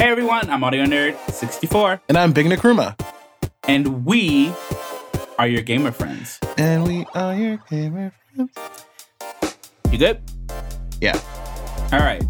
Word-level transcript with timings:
Hey 0.00 0.06
everyone, 0.08 0.48
I'm 0.48 0.64
Audio 0.64 0.84
Nerd 0.86 1.14
64, 1.30 2.00
And 2.08 2.16
I'm 2.16 2.32
Big 2.32 2.46
Nkrumah. 2.46 2.98
and 3.68 4.06
we 4.06 4.50
are 5.38 5.46
your 5.46 5.60
gamer 5.60 5.92
friends. 5.92 6.40
And 6.56 6.84
we 6.88 7.04
are 7.14 7.34
your 7.36 7.58
gamer 7.68 8.10
friends. 8.34 8.50
You 9.92 9.98
good? 9.98 10.22
Yeah. 11.02 11.20
All 11.92 11.98
right. 11.98 12.22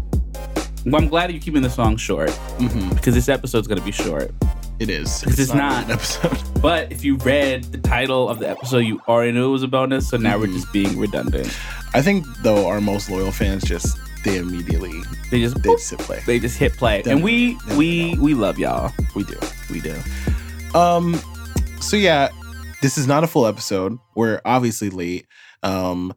Well, 0.85 1.01
I'm 1.01 1.07
glad 1.07 1.31
you're 1.31 1.39
keeping 1.41 1.61
the 1.61 1.69
song 1.69 1.95
short 1.95 2.29
hmm 2.59 2.89
because 2.89 3.15
this 3.15 3.29
episode's 3.29 3.67
gonna 3.69 3.79
be 3.81 3.91
short. 3.91 4.31
It 4.79 4.89
is. 4.89 5.21
Because 5.21 5.39
it's 5.39 5.53
not. 5.53 5.85
an 5.85 5.91
episode. 5.91 6.37
But 6.61 6.91
if 6.91 7.03
you 7.05 7.15
read 7.17 7.63
the 7.65 7.77
title 7.79 8.29
of 8.29 8.37
the 8.39 8.47
episode, 8.49 8.79
you 8.79 9.01
already 9.07 9.31
knew 9.31 9.47
it 9.49 9.51
was 9.51 9.63
a 9.63 9.67
bonus. 9.67 10.09
So 10.09 10.17
now 10.17 10.37
we're 10.37 10.47
Mhm. 10.47 10.53
just 10.53 10.71
being 10.73 10.99
redundant. 10.99 11.47
I 11.93 12.01
think 12.01 12.25
though 12.43 12.67
our 12.67 12.79
most 12.81 13.09
loyal 13.09 13.31
fans 13.31 13.63
just 13.63 13.97
they 14.23 14.37
immediately 14.37 15.01
They 15.29 15.41
just 15.41 15.61
they 15.63 15.69
just 15.69 15.89
hit 15.89 15.99
play. 15.99 16.19
they 16.25 16.39
just 16.39 16.57
hit 16.57 16.73
play, 16.73 17.01
Dun, 17.01 17.13
and 17.15 17.23
we 17.23 17.57
we 17.77 18.15
we 18.19 18.33
love 18.33 18.59
y'all. 18.59 18.91
We 19.15 19.23
do. 19.23 19.37
We 19.69 19.81
do. 19.81 19.95
Um 20.75 21.19
so 21.79 21.97
yeah, 21.97 22.29
this 22.81 22.97
is 22.97 23.07
not 23.07 23.23
a 23.23 23.27
full 23.27 23.45
episode. 23.47 23.97
We're 24.15 24.41
obviously 24.45 24.89
late. 24.89 25.25
Um 25.63 26.13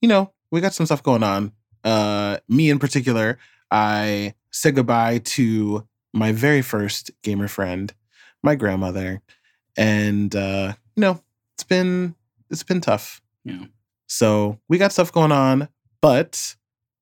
you 0.00 0.08
know, 0.08 0.32
we 0.50 0.60
got 0.60 0.74
some 0.74 0.86
stuff 0.86 1.02
going 1.02 1.22
on. 1.22 1.52
Uh 1.84 2.38
me 2.48 2.70
in 2.70 2.78
particular, 2.78 3.38
I 3.70 4.34
said 4.50 4.74
goodbye 4.74 5.18
to 5.18 5.86
my 6.12 6.32
very 6.32 6.62
first 6.62 7.10
gamer 7.22 7.48
friend, 7.48 7.92
my 8.42 8.54
grandmother. 8.54 9.22
And 9.76 10.34
uh 10.34 10.74
you 10.96 11.00
know, 11.00 11.20
it's 11.54 11.64
been 11.64 12.14
it's 12.50 12.62
been 12.62 12.80
tough. 12.80 13.20
Yeah. 13.44 13.64
So, 14.10 14.58
we 14.70 14.78
got 14.78 14.92
stuff 14.92 15.12
going 15.12 15.32
on, 15.32 15.68
but 16.00 16.56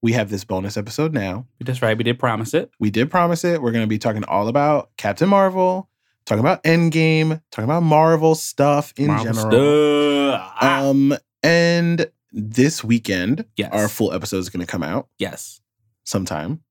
we 0.06 0.12
have 0.12 0.30
this 0.30 0.44
bonus 0.44 0.76
episode 0.76 1.12
now. 1.12 1.44
That's 1.58 1.82
right. 1.82 1.98
We 1.98 2.04
did 2.04 2.16
promise 2.16 2.54
it. 2.54 2.70
We 2.78 2.90
did 2.90 3.10
promise 3.10 3.42
it. 3.42 3.60
We're 3.60 3.72
going 3.72 3.82
to 3.82 3.88
be 3.88 3.98
talking 3.98 4.22
all 4.22 4.46
about 4.46 4.90
Captain 4.96 5.28
Marvel, 5.28 5.90
talking 6.26 6.38
about 6.38 6.62
Endgame, 6.62 7.42
talking 7.50 7.64
about 7.64 7.82
Marvel 7.82 8.36
stuff 8.36 8.94
in 8.96 9.08
Marvel 9.08 9.24
general. 9.24 9.50
stuff. 9.50 10.52
Ah. 10.60 10.84
Um, 10.86 11.16
and 11.42 12.08
this 12.30 12.84
weekend, 12.84 13.46
yes. 13.56 13.70
our 13.72 13.88
full 13.88 14.12
episode 14.12 14.36
is 14.36 14.48
going 14.48 14.64
to 14.64 14.70
come 14.70 14.84
out 14.84 15.08
yes. 15.18 15.60
sometime. 16.04 16.62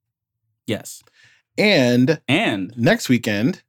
Yes. 0.66 1.04
And 1.58 2.22
And 2.30 2.72
next 2.78 3.10
weekend, 3.10 3.64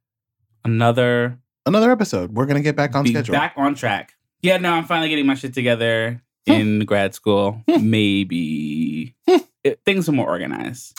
another 0.63 1.39
another 1.65 1.91
episode. 1.91 2.31
We're 2.35 2.45
going 2.45 2.55
to 2.55 2.63
get 2.63 2.77
back 2.77 2.95
on 2.95 3.05
schedule. 3.05 3.33
back 3.33 3.53
on 3.57 3.75
track. 3.75 4.13
Yeah, 4.41 4.59
no, 4.59 4.71
I'm 4.71 4.85
finally 4.85 5.09
getting 5.09 5.25
my 5.25 5.33
shit 5.33 5.53
together 5.53 6.23
in 6.45 6.85
grad 6.85 7.13
school. 7.13 7.61
Hmm. 7.69 7.89
Maybe 7.89 9.13
Hmm. 9.27 9.37
It, 9.67 9.79
things 9.85 10.09
are 10.09 10.13
more 10.13 10.27
organized. 10.27 10.97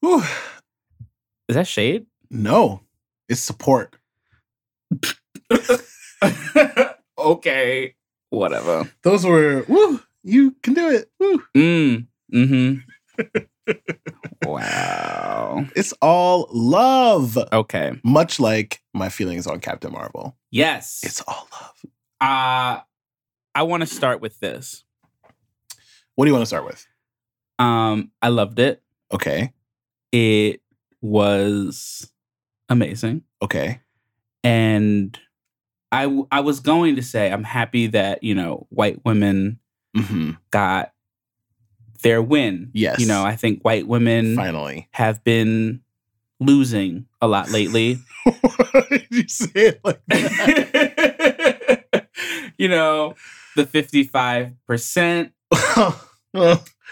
Whew. 0.00 0.22
Is 1.48 1.56
that 1.56 1.66
shade? 1.66 2.06
No, 2.30 2.80
it's 3.28 3.40
support. 3.40 3.96
okay, 7.18 7.94
whatever. 8.30 8.90
Those 9.02 9.24
were, 9.26 9.64
woo, 9.68 10.00
you 10.22 10.52
can 10.62 10.74
do 10.74 10.88
it. 10.90 11.10
Woo. 11.18 11.42
Mm. 11.56 12.06
Mm-hmm. 12.32 13.72
wow. 14.44 15.66
It's 15.76 15.92
all 16.00 16.48
love. 16.52 17.36
Okay. 17.52 17.92
Much 18.04 18.40
like 18.40 18.80
my 18.94 19.08
feelings 19.08 19.46
on 19.46 19.60
Captain 19.60 19.92
Marvel. 19.92 20.36
Yes. 20.50 21.00
It's 21.04 21.20
all 21.22 21.48
love. 21.52 21.72
uh 22.20 22.80
I 23.54 23.62
want 23.64 23.82
to 23.82 23.86
start 23.86 24.20
with 24.22 24.40
this. 24.40 24.84
What 26.14 26.24
do 26.24 26.30
you 26.30 26.34
want 26.34 26.42
to 26.42 26.46
start 26.46 26.64
with? 26.64 26.86
Um, 27.62 28.10
I 28.20 28.28
loved 28.28 28.58
it. 28.58 28.82
Okay. 29.12 29.52
It 30.10 30.60
was 31.00 32.10
amazing. 32.68 33.22
Okay. 33.40 33.80
and 34.44 35.18
I 35.92 36.04
w- 36.04 36.26
I 36.32 36.40
was 36.40 36.58
going 36.60 36.96
to 36.96 37.02
say 37.02 37.30
I'm 37.30 37.44
happy 37.44 37.86
that 37.88 38.22
you 38.24 38.34
know 38.34 38.66
white 38.70 39.04
women 39.04 39.58
hmm 39.94 40.30
got 40.50 40.92
their 42.02 42.20
win. 42.22 42.70
Yes. 42.72 42.98
you 42.98 43.06
know 43.06 43.24
I 43.24 43.36
think 43.36 43.62
white 43.62 43.86
women 43.86 44.34
Finally. 44.36 44.88
have 44.92 45.22
been 45.22 45.82
losing 46.40 47.06
a 47.20 47.28
lot 47.28 47.50
lately. 47.50 47.98
Why 48.24 48.82
did 48.90 49.06
you 49.10 49.28
say 49.28 49.50
it 49.54 49.80
like 49.84 50.00
that? 50.08 52.06
you 52.58 52.68
know 52.68 53.14
the 53.56 53.66
55 53.66 54.52
percent. 54.66 55.32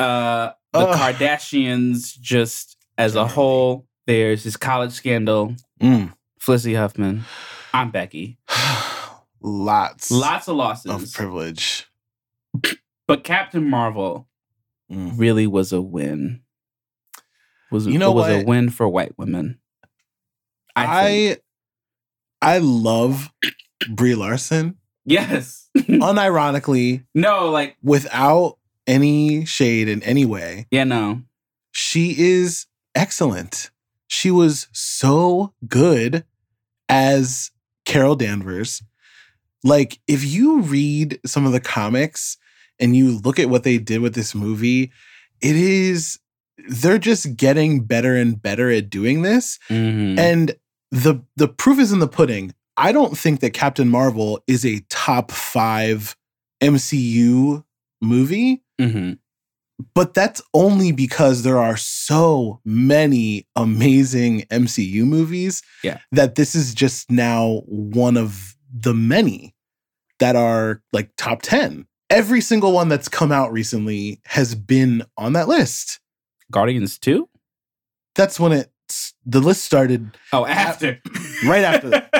Uh, 0.01 0.53
the 0.73 0.79
Ugh. 0.81 0.97
Kardashians 1.17 2.19
just 2.19 2.77
as 2.99 3.15
a 3.17 3.27
whole. 3.27 3.87
There's 4.07 4.45
this 4.45 4.57
college 4.57 4.93
scandal. 4.93 5.55
Mm. 5.81 6.13
Felicity 6.41 6.75
Huffman. 6.75 7.25
I'm 7.75 7.91
Becky. 7.91 8.39
Lots, 9.43 10.11
Lots 10.11 10.49
of 10.49 10.57
losses. 10.57 10.91
of 10.91 11.13
privilege. 11.13 11.87
But 13.07 13.25
Captain 13.25 13.69
Marvel 13.69 14.27
Mm. 14.93 15.13
really 15.17 15.47
was 15.47 15.73
a 15.73 15.81
win. 15.81 16.41
Was 17.71 17.87
You 17.87 17.97
know 17.99 18.11
it 18.11 18.15
was 18.17 18.29
a 18.29 18.45
win 18.45 18.71
for 18.71 18.89
white 18.89 19.17
women. 19.17 19.61
I, 20.75 21.37
I. 22.43 22.55
I 22.55 22.59
love 22.59 23.31
Brie 23.91 24.17
Larson. 24.17 24.79
yes. 25.05 25.69
Unironically, 25.79 27.05
no, 27.15 27.51
like 27.51 27.77
without 27.83 28.59
any 28.91 29.45
shade 29.45 29.89
in 29.89 30.03
any 30.03 30.25
way, 30.25 30.67
yeah, 30.71 30.85
no. 30.85 31.23
she 31.71 32.15
is 32.19 32.67
excellent. 32.95 33.71
She 34.09 34.31
was 34.31 34.67
so 34.73 35.55
good 35.69 36.25
as 36.89 37.51
Carol 37.85 38.17
Danvers. 38.17 38.83
Like, 39.63 40.01
if 40.09 40.25
you 40.25 40.61
read 40.63 41.21
some 41.25 41.47
of 41.47 41.53
the 41.53 41.61
comics 41.61 42.37
and 42.81 42.97
you 42.97 43.19
look 43.21 43.39
at 43.39 43.49
what 43.51 43.63
they 43.63 43.79
did 43.79 44.01
with 44.01 44.15
this 44.15 44.35
movie, 44.35 44.91
it 45.41 45.55
is, 45.57 46.19
they're 46.69 46.99
just 46.99 47.37
getting 47.37 47.85
better 47.85 48.17
and 48.17 48.41
better 48.43 48.71
at 48.71 48.91
doing 48.91 49.23
this. 49.23 49.59
Mhm. 49.69 50.19
And 50.19 50.57
the 50.91 51.23
the 51.37 51.47
proof 51.49 51.79
is 51.79 51.93
in 51.93 52.01
the 52.01 52.09
pudding. 52.09 52.53
I 52.77 52.91
don't 52.93 53.17
think 53.17 53.41
that 53.41 53.53
Captain 53.53 53.89
Marvel 53.89 54.43
is 54.47 54.65
a 54.67 54.81
top 54.89 55.31
five 55.31 56.17
MCU 56.61 57.65
movie 58.03 58.63
Mhm. 58.81 59.19
but 59.95 60.13
that's 60.15 60.43
only 60.53 60.93
because 60.93 61.43
there 61.43 61.57
are 61.59 61.77
so 61.77 62.61
many 62.65 63.47
amazing 63.57 64.43
MCU 64.51 65.05
movies 65.07 65.63
Yeah. 65.83 65.99
that 66.13 66.35
this 66.35 66.55
is 66.55 66.75
just 66.75 67.11
now 67.11 67.63
one 67.67 68.17
of 68.19 68.57
the 68.73 68.93
many 68.95 69.55
that 70.19 70.37
are 70.37 70.83
like 70.93 71.11
top 71.17 71.41
10. 71.43 71.87
Every 72.11 72.41
single 72.43 72.73
one 72.73 72.89
that's 72.89 73.09
come 73.09 73.33
out 73.33 73.53
recently 73.53 74.21
has 74.27 74.55
been 74.55 75.05
on 75.17 75.33
that 75.33 75.49
list. 75.49 76.01
Guardians 76.51 76.99
2? 76.99 77.27
That's 78.15 78.39
when 78.39 78.53
it 78.53 78.71
the 79.25 79.41
list 79.41 79.65
started 79.65 80.19
Oh, 80.33 80.45
after. 80.45 81.01
Right 81.47 81.63
after 81.65 81.89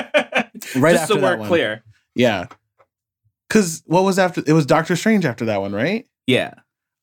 right 0.77 0.93
Just 0.93 1.03
after 1.03 1.13
so 1.13 1.15
that 1.15 1.21
we're 1.21 1.37
one. 1.37 1.47
clear. 1.47 1.83
yeah. 2.15 2.45
Cuz 3.49 3.83
what 3.85 4.03
was 4.03 4.17
after 4.17 4.41
it 4.47 4.53
was 4.53 4.65
Doctor 4.65 4.95
Strange 4.95 5.25
after 5.25 5.45
that 5.45 5.61
one, 5.61 5.73
right? 5.73 6.07
Yeah. 6.31 6.53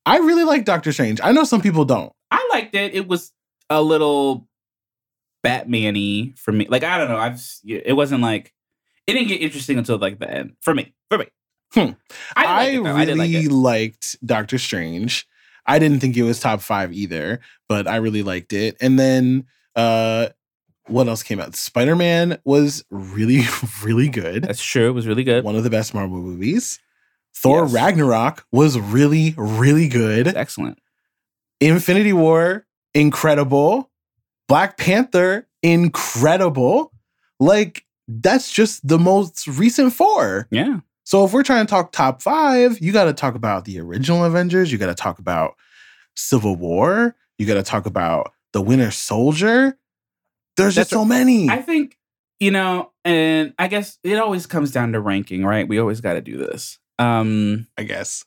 I 0.07 0.19
really 0.19 0.45
like 0.45 0.65
Doctor 0.65 0.91
Strange. 0.91 1.21
I 1.23 1.33
know 1.33 1.45
some 1.45 1.61
people 1.61 1.85
don't. 1.85 2.13
I 2.31 2.49
liked 2.51 2.75
it. 2.75 2.95
It 2.95 3.09
was 3.09 3.31
a 3.69 3.83
little 3.83 4.49
Batman-y 5.43 6.33
for 6.37 6.53
me. 6.53 6.67
Like, 6.69 6.83
I 6.83 6.97
don't 6.97 7.09
know. 7.09 7.19
I've 7.19 7.43
it 7.67 7.95
wasn't 7.95 8.23
like 8.23 8.55
it 9.07 9.13
didn't 9.13 9.29
get 9.29 9.43
interesting 9.43 9.77
until 9.77 9.99
like 9.99 10.19
the 10.19 10.31
end. 10.31 10.57
For 10.61 10.75
me. 10.75 10.95
For 11.11 11.19
me. 11.19 11.27
Hmm. 11.75 11.91
I, 12.35 12.45
I, 12.45 12.77
like 12.77 12.85
though. 12.85 12.91
I 12.91 13.05
like 13.05 13.19
really 13.19 13.49
liked 13.49 14.17
Doctor 14.25 14.59
Strange. 14.59 15.27
I 15.67 15.79
didn't 15.79 16.01
think 16.01 16.17
it 16.17 16.23
was 16.23 16.41
top 16.41 16.63
five 16.63 16.95
either, 16.95 17.41
but 17.69 17.87
I 17.87 17.97
really 17.97 18.23
liked 18.23 18.55
it. 18.55 18.79
And 18.81 18.99
then 18.99 19.45
uh 19.77 20.29
what 20.87 21.07
else 21.07 21.23
came 21.23 21.39
out? 21.39 21.55
Spider 21.55 21.95
Man 21.95 22.39
was 22.45 22.83
really, 22.91 23.43
really 23.83 24.09
good. 24.09 24.45
That's 24.45 24.63
true. 24.63 24.89
It 24.89 24.93
was 24.93 25.07
really 25.07 25.25
good. 25.25 25.45
One 25.45 25.55
of 25.55 25.65
the 25.65 25.71
best 25.71 25.93
Marvel 25.93 26.17
movies. 26.17 26.81
Thor 27.37 27.63
Yes. 27.63 27.73
Ragnarok 27.73 28.45
was 28.51 28.79
really, 28.79 29.35
really 29.37 29.89
good. 29.89 30.29
Excellent. 30.29 30.79
Infinity 31.61 32.13
War, 32.13 32.67
incredible. 32.95 33.91
Black 34.49 34.77
Panther, 34.79 35.47
incredible. 35.63 36.93
Like, 37.39 37.85
that's 38.09 38.51
just 38.51 38.87
the 38.87 38.99
most 38.99 39.47
recent 39.47 39.93
four. 39.93 40.49
Yeah. 40.51 40.81
So 41.05 41.25
if 41.25 41.33
we're 41.33 41.43
trying 41.43 41.67
to 41.67 41.71
talk 41.71 41.93
top 41.93 42.23
five, 42.23 42.79
you 42.81 42.93
got 42.93 43.05
to 43.05 43.13
talk 43.13 43.35
about 43.35 43.65
the 43.65 43.81
original 43.81 44.25
Avengers. 44.25 44.73
You 44.73 44.79
got 44.79 44.87
to 44.87 44.95
talk 44.95 45.19
about 45.19 45.55
Civil 46.17 46.57
War. 46.57 47.15
You 47.39 47.47
got 47.47 47.55
to 47.55 47.63
talk 47.63 47.87
about 47.87 48.33
the 48.53 48.61
Winter 48.61 48.91
Soldier. 48.91 49.79
There's 50.57 50.75
just 50.75 50.91
so 50.91 51.05
many. 51.05 51.49
I 51.49 51.63
think, 51.63 51.97
you 52.41 52.51
know, 52.51 52.91
and 53.05 53.55
I 53.59 53.69
guess 53.69 53.99
it 54.03 54.19
always 54.19 54.47
comes 54.47 54.71
down 54.73 54.93
to 54.93 55.01
ranking, 55.01 55.45
right? 55.45 55.69
We 55.69 55.79
always 55.79 56.01
got 56.01 56.15
to 56.15 56.21
do 56.21 56.37
this. 56.37 56.79
Um 56.99 57.67
I 57.77 57.85
guess. 57.85 58.25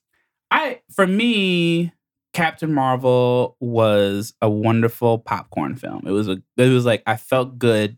I 0.50 0.81
for 0.94 1.07
me, 1.07 1.94
Captain 2.33 2.73
Marvel 2.73 3.57
was 3.59 4.33
a 4.41 4.50
wonderful 4.50 5.19
popcorn 5.19 5.75
film. 5.75 6.03
It 6.06 6.12
was 6.12 6.27
a 6.27 6.41
it 6.57 6.69
was 6.69 6.85
like 6.85 7.03
I 7.06 7.18
felt 7.18 7.57
good. 7.57 7.97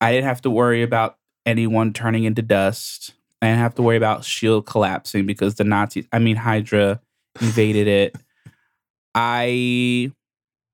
I 0.00 0.12
didn't 0.12 0.26
have 0.26 0.42
to 0.42 0.50
worry 0.50 0.82
about 0.82 1.18
anyone 1.46 1.92
turning 1.92 2.24
into 2.24 2.42
dust. 2.42 3.14
I 3.42 3.46
didn't 3.46 3.60
have 3.60 3.74
to 3.76 3.82
worry 3.82 3.96
about 3.96 4.24
Shield 4.24 4.66
collapsing 4.66 5.26
because 5.26 5.56
the 5.56 5.64
Nazis, 5.64 6.06
I 6.12 6.18
mean 6.18 6.36
Hydra 6.36 7.00
invaded 7.40 7.86
it. 7.88 8.16
I 9.14 10.12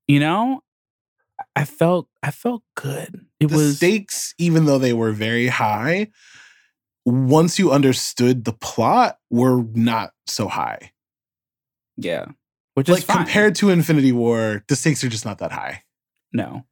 you 0.06 0.20
know, 0.20 0.62
I 1.56 1.64
felt 1.64 2.08
I 2.22 2.30
felt 2.30 2.62
good. 2.74 3.26
It 3.40 3.48
the 3.48 3.56
was 3.56 3.76
stakes, 3.76 4.34
even 4.38 4.64
though 4.64 4.78
they 4.78 4.92
were 4.92 5.12
very 5.12 5.48
high, 5.48 6.08
once 7.04 7.58
you 7.58 7.70
understood 7.72 8.44
the 8.44 8.52
plot, 8.52 9.18
were 9.30 9.62
not 9.74 10.12
so 10.26 10.48
high. 10.48 10.92
yeah. 11.96 12.26
Which 12.74 12.88
is 12.88 12.94
Like 12.96 13.04
fine. 13.04 13.16
compared 13.18 13.54
to 13.56 13.70
Infinity 13.70 14.10
War, 14.10 14.64
the 14.66 14.74
stakes 14.74 15.04
are 15.04 15.08
just 15.08 15.24
not 15.24 15.38
that 15.38 15.52
high. 15.52 15.84
No. 16.32 16.64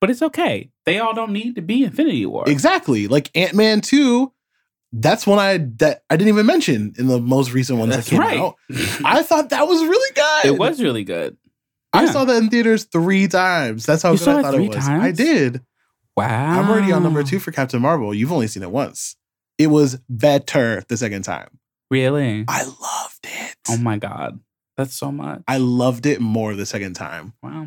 But 0.00 0.08
it's 0.08 0.22
okay. 0.22 0.70
They 0.86 1.00
all 1.00 1.12
don't 1.12 1.32
need 1.32 1.54
to 1.56 1.60
be 1.60 1.84
Infinity 1.84 2.24
War. 2.24 2.44
Exactly. 2.46 3.08
Like 3.08 3.30
Ant 3.36 3.52
Man 3.52 3.82
2, 3.82 4.32
that's 4.92 5.26
one 5.26 5.38
I 5.38 5.58
that 5.76 6.00
I 6.08 6.16
didn't 6.16 6.32
even 6.32 6.46
mention 6.46 6.94
in 6.96 7.08
the 7.08 7.20
most 7.20 7.52
recent 7.52 7.78
ones 7.78 7.94
That's 7.94 8.08
that 8.08 8.10
came 8.16 8.20
right. 8.20 8.38
out. 8.38 8.54
I 9.04 9.22
thought 9.22 9.50
that 9.50 9.68
was 9.68 9.82
really 9.82 10.14
good. 10.14 10.54
it 10.54 10.58
was 10.58 10.80
really 10.80 11.04
good. 11.04 11.36
I 11.92 12.06
saw 12.06 12.24
that 12.24 12.36
in 12.42 12.48
theaters 12.48 12.84
three 12.84 13.28
times. 13.28 13.84
That's 13.84 14.02
how 14.02 14.12
You 14.12 14.18
good 14.18 14.24
saw 14.24 14.36
I 14.36 14.38
it 14.38 14.42
thought 14.44 14.54
three 14.54 14.64
it 14.66 14.74
was. 14.74 14.86
times? 14.86 15.04
I 15.04 15.12
did. 15.12 15.60
Wow. 16.16 16.58
I'm 16.60 16.70
already 16.70 16.90
on 16.90 17.02
number 17.02 17.22
two 17.22 17.38
for 17.38 17.50
Captain 17.52 17.82
Marvel. 17.82 18.14
You've 18.14 18.32
only 18.32 18.46
seen 18.46 18.62
it 18.62 18.70
once. 18.70 19.14
It 19.58 19.66
was 19.68 19.98
better 20.08 20.82
the 20.88 20.96
second 20.96 21.22
time. 21.22 21.58
Really? 21.90 22.44
I 22.48 22.62
loved 22.64 23.24
it. 23.24 23.56
Oh 23.68 23.76
my 23.76 23.98
god. 23.98 24.40
That's 24.76 24.94
so 24.94 25.10
much. 25.10 25.42
I 25.48 25.58
loved 25.58 26.06
it 26.06 26.20
more 26.20 26.54
the 26.54 26.66
second 26.66 26.94
time. 26.94 27.34
wow. 27.42 27.66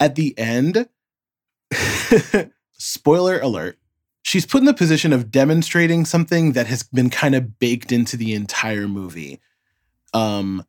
At 0.00 0.14
the 0.14 0.36
end, 0.38 0.88
spoiler 2.72 3.38
alert, 3.38 3.78
she's 4.22 4.46
put 4.46 4.60
in 4.60 4.64
the 4.64 4.74
position 4.74 5.12
of 5.12 5.30
demonstrating 5.30 6.04
something 6.04 6.52
that 6.52 6.66
has 6.66 6.82
been 6.82 7.10
kind 7.10 7.34
of 7.34 7.58
baked 7.58 7.92
into 7.92 8.16
the 8.16 8.34
entire 8.34 8.88
movie. 8.88 9.40
Um, 10.14 10.64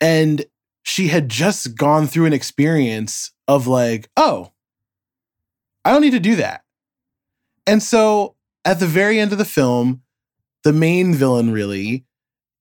and 0.00 0.44
she 0.82 1.08
had 1.08 1.28
just 1.28 1.76
gone 1.76 2.06
through 2.06 2.26
an 2.26 2.32
experience 2.32 3.30
of 3.46 3.66
like, 3.66 4.10
oh, 4.16 4.52
I 5.84 5.92
don't 5.92 6.02
need 6.02 6.10
to 6.10 6.20
do 6.20 6.36
that. 6.36 6.64
And 7.66 7.82
so 7.82 8.34
at 8.68 8.80
the 8.80 8.86
very 8.86 9.18
end 9.18 9.32
of 9.32 9.38
the 9.38 9.44
film, 9.46 10.02
the 10.62 10.74
main 10.74 11.14
villain 11.14 11.50
really, 11.50 12.04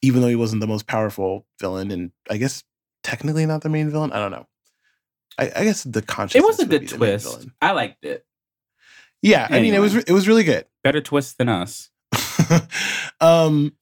even 0.01 0.21
though 0.21 0.29
he 0.29 0.37
wasn't 0.37 0.61
the 0.61 0.67
most 0.67 0.87
powerful 0.87 1.45
villain, 1.59 1.91
and 1.91 2.11
I 2.29 2.37
guess 2.37 2.63
technically 3.03 3.45
not 3.45 3.61
the 3.61 3.69
main 3.69 3.89
villain, 3.89 4.13
I 4.13 4.19
don't 4.19 4.31
know. 4.31 4.47
I, 5.37 5.51
I 5.53 5.63
guess 5.65 5.83
the 5.83 6.01
conscious. 6.01 6.41
It 6.41 6.45
was 6.45 6.59
a 6.59 6.65
good 6.65 6.87
twist. 6.87 7.47
I 7.61 7.71
liked 7.71 8.05
it. 8.05 8.25
Yeah, 9.21 9.47
I 9.49 9.59
mean, 9.59 9.73
it 9.73 9.79
was 9.79 9.95
it 9.95 10.11
was 10.11 10.27
really 10.27 10.45
good. 10.45 10.65
Better 10.83 11.01
twist 11.01 11.37
than 11.37 11.49
us. 11.49 11.89
um. 13.21 13.73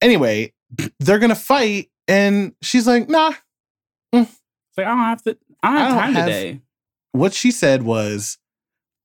Anyway, 0.00 0.52
they're 1.00 1.18
gonna 1.18 1.34
fight, 1.34 1.90
and 2.06 2.54
she's 2.62 2.86
like, 2.86 3.08
"Nah." 3.08 3.32
It's 4.12 4.30
like 4.76 4.86
I 4.86 4.90
don't 4.90 4.98
have 4.98 5.22
to 5.22 5.38
I 5.62 5.68
don't 5.72 5.78
have 5.78 5.86
I 5.86 5.88
don't 5.88 5.98
time 5.98 6.14
have- 6.14 6.26
today. 6.26 6.60
What 7.12 7.32
she 7.32 7.50
said 7.50 7.82
was, 7.82 8.38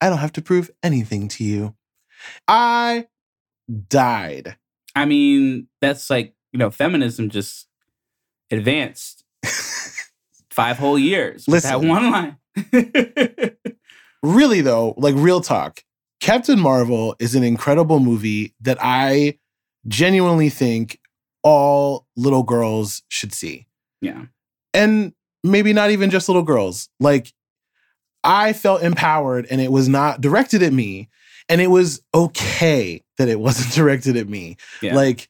"I 0.01 0.09
don't 0.09 0.19
have 0.19 0.33
to 0.33 0.41
prove 0.41 0.69
anything 0.83 1.27
to 1.29 1.43
you." 1.43 1.75
I 2.47 3.07
died. 3.87 4.57
I 4.95 5.05
mean, 5.05 5.67
that's 5.79 6.09
like, 6.09 6.33
you 6.51 6.59
know, 6.59 6.69
feminism 6.69 7.29
just 7.29 7.67
advanced 8.49 9.23
five 10.49 10.77
whole 10.77 10.99
years. 10.99 11.45
with 11.47 11.63
that 11.63 11.81
one 11.81 12.11
line. 12.11 12.37
really 14.23 14.61
though, 14.61 14.93
like 14.97 15.15
real 15.15 15.41
talk, 15.41 15.83
Captain 16.19 16.59
Marvel 16.59 17.15
is 17.19 17.35
an 17.35 17.43
incredible 17.43 17.99
movie 17.99 18.53
that 18.61 18.77
I 18.81 19.39
genuinely 19.87 20.49
think 20.49 20.99
all 21.43 22.05
little 22.15 22.43
girls 22.43 23.01
should 23.09 23.33
see. 23.33 23.67
yeah. 24.01 24.25
And 24.73 25.13
maybe 25.43 25.73
not 25.73 25.91
even 25.91 26.09
just 26.09 26.29
little 26.29 26.43
girls. 26.43 26.87
Like 26.99 27.33
I 28.23 28.53
felt 28.53 28.83
empowered 28.83 29.47
and 29.49 29.59
it 29.59 29.71
was 29.71 29.89
not 29.89 30.21
directed 30.21 30.61
at 30.63 30.73
me. 30.73 31.09
And 31.51 31.61
it 31.61 31.67
was 31.67 32.01
okay 32.13 33.03
that 33.17 33.27
it 33.27 33.39
wasn't 33.39 33.73
directed 33.75 34.17
at 34.17 34.27
me. 34.29 34.57
Yeah. 34.81 34.95
Like 34.95 35.29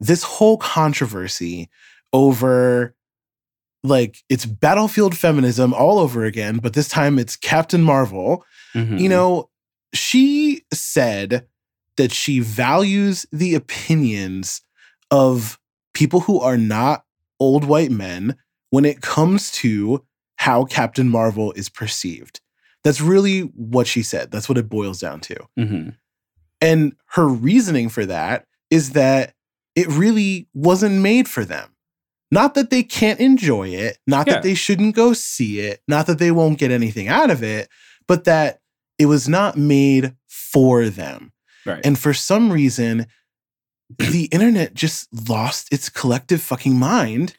this 0.00 0.22
whole 0.22 0.56
controversy 0.58 1.68
over 2.12 2.94
like 3.84 4.18
it's 4.28 4.46
battlefield 4.46 5.16
feminism 5.16 5.74
all 5.74 5.98
over 5.98 6.24
again, 6.24 6.58
but 6.58 6.74
this 6.74 6.88
time 6.88 7.18
it's 7.18 7.36
Captain 7.36 7.82
Marvel 7.82 8.44
Mhm. 8.74 8.98
you 9.00 9.08
know, 9.08 9.50
she 9.92 10.62
said 10.72 11.46
that 11.98 12.10
she 12.12 12.40
values 12.40 13.26
the 13.32 13.54
opinions 13.54 14.62
of 15.10 15.58
people 15.92 16.20
who 16.20 16.40
are 16.40 16.56
not 16.56 17.04
old 17.38 17.64
white 17.64 17.90
men 17.90 18.36
when 18.70 18.84
it 18.86 19.02
comes 19.02 19.50
to 19.50 20.02
how 20.36 20.64
Captain 20.64 21.08
Marvel 21.08 21.52
is 21.52 21.68
perceived. 21.68 22.40
That's 22.84 23.00
really 23.00 23.40
what 23.40 23.86
she 23.86 24.02
said. 24.02 24.30
That's 24.30 24.48
what 24.48 24.58
it 24.58 24.68
boils 24.68 25.00
down 25.00 25.20
to. 25.20 25.36
Mhm. 25.58 25.96
And 26.60 26.94
her 27.10 27.26
reasoning 27.28 27.88
for 27.88 28.06
that 28.06 28.46
is 28.70 28.90
that 28.90 29.34
it 29.74 29.86
really 29.88 30.48
wasn't 30.54 31.00
made 31.00 31.28
for 31.28 31.44
them. 31.44 31.70
Not 32.30 32.54
that 32.54 32.70
they 32.70 32.82
can't 32.82 33.20
enjoy 33.20 33.68
it, 33.68 33.98
not 34.06 34.26
Yeah. 34.26 34.34
that 34.34 34.42
they 34.42 34.54
shouldn't 34.54 34.94
go 34.94 35.12
see 35.12 35.60
it, 35.60 35.82
not 35.86 36.06
that 36.06 36.18
they 36.18 36.30
won't 36.30 36.58
get 36.58 36.70
anything 36.70 37.08
out 37.08 37.30
of 37.30 37.42
it, 37.42 37.68
but 38.08 38.24
that 38.24 38.60
it 38.98 39.06
was 39.06 39.28
not 39.28 39.56
made 39.58 40.14
for 40.28 40.88
them. 40.88 41.32
Right. 41.66 41.84
And 41.84 41.98
for 41.98 42.14
some 42.14 42.50
reason, 42.50 43.06
the 43.98 44.24
internet 44.26 44.74
just 44.74 45.08
lost 45.28 45.68
its 45.72 45.88
collective 45.88 46.42
fucking 46.42 46.78
mind. 46.78 47.36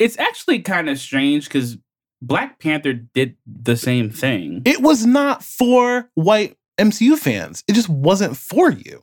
it's 0.00 0.18
actually 0.18 0.58
kind 0.60 0.88
of 0.88 0.98
strange 0.98 1.44
because 1.44 1.78
Black 2.26 2.58
Panther 2.58 2.92
did 2.92 3.36
the 3.46 3.76
same 3.76 4.10
thing. 4.10 4.62
It 4.64 4.80
was 4.80 5.04
not 5.04 5.42
for 5.42 6.10
white 6.14 6.56
MCU 6.78 7.18
fans. 7.18 7.62
It 7.68 7.74
just 7.74 7.88
wasn't 7.88 8.36
for 8.36 8.70
you. 8.70 9.00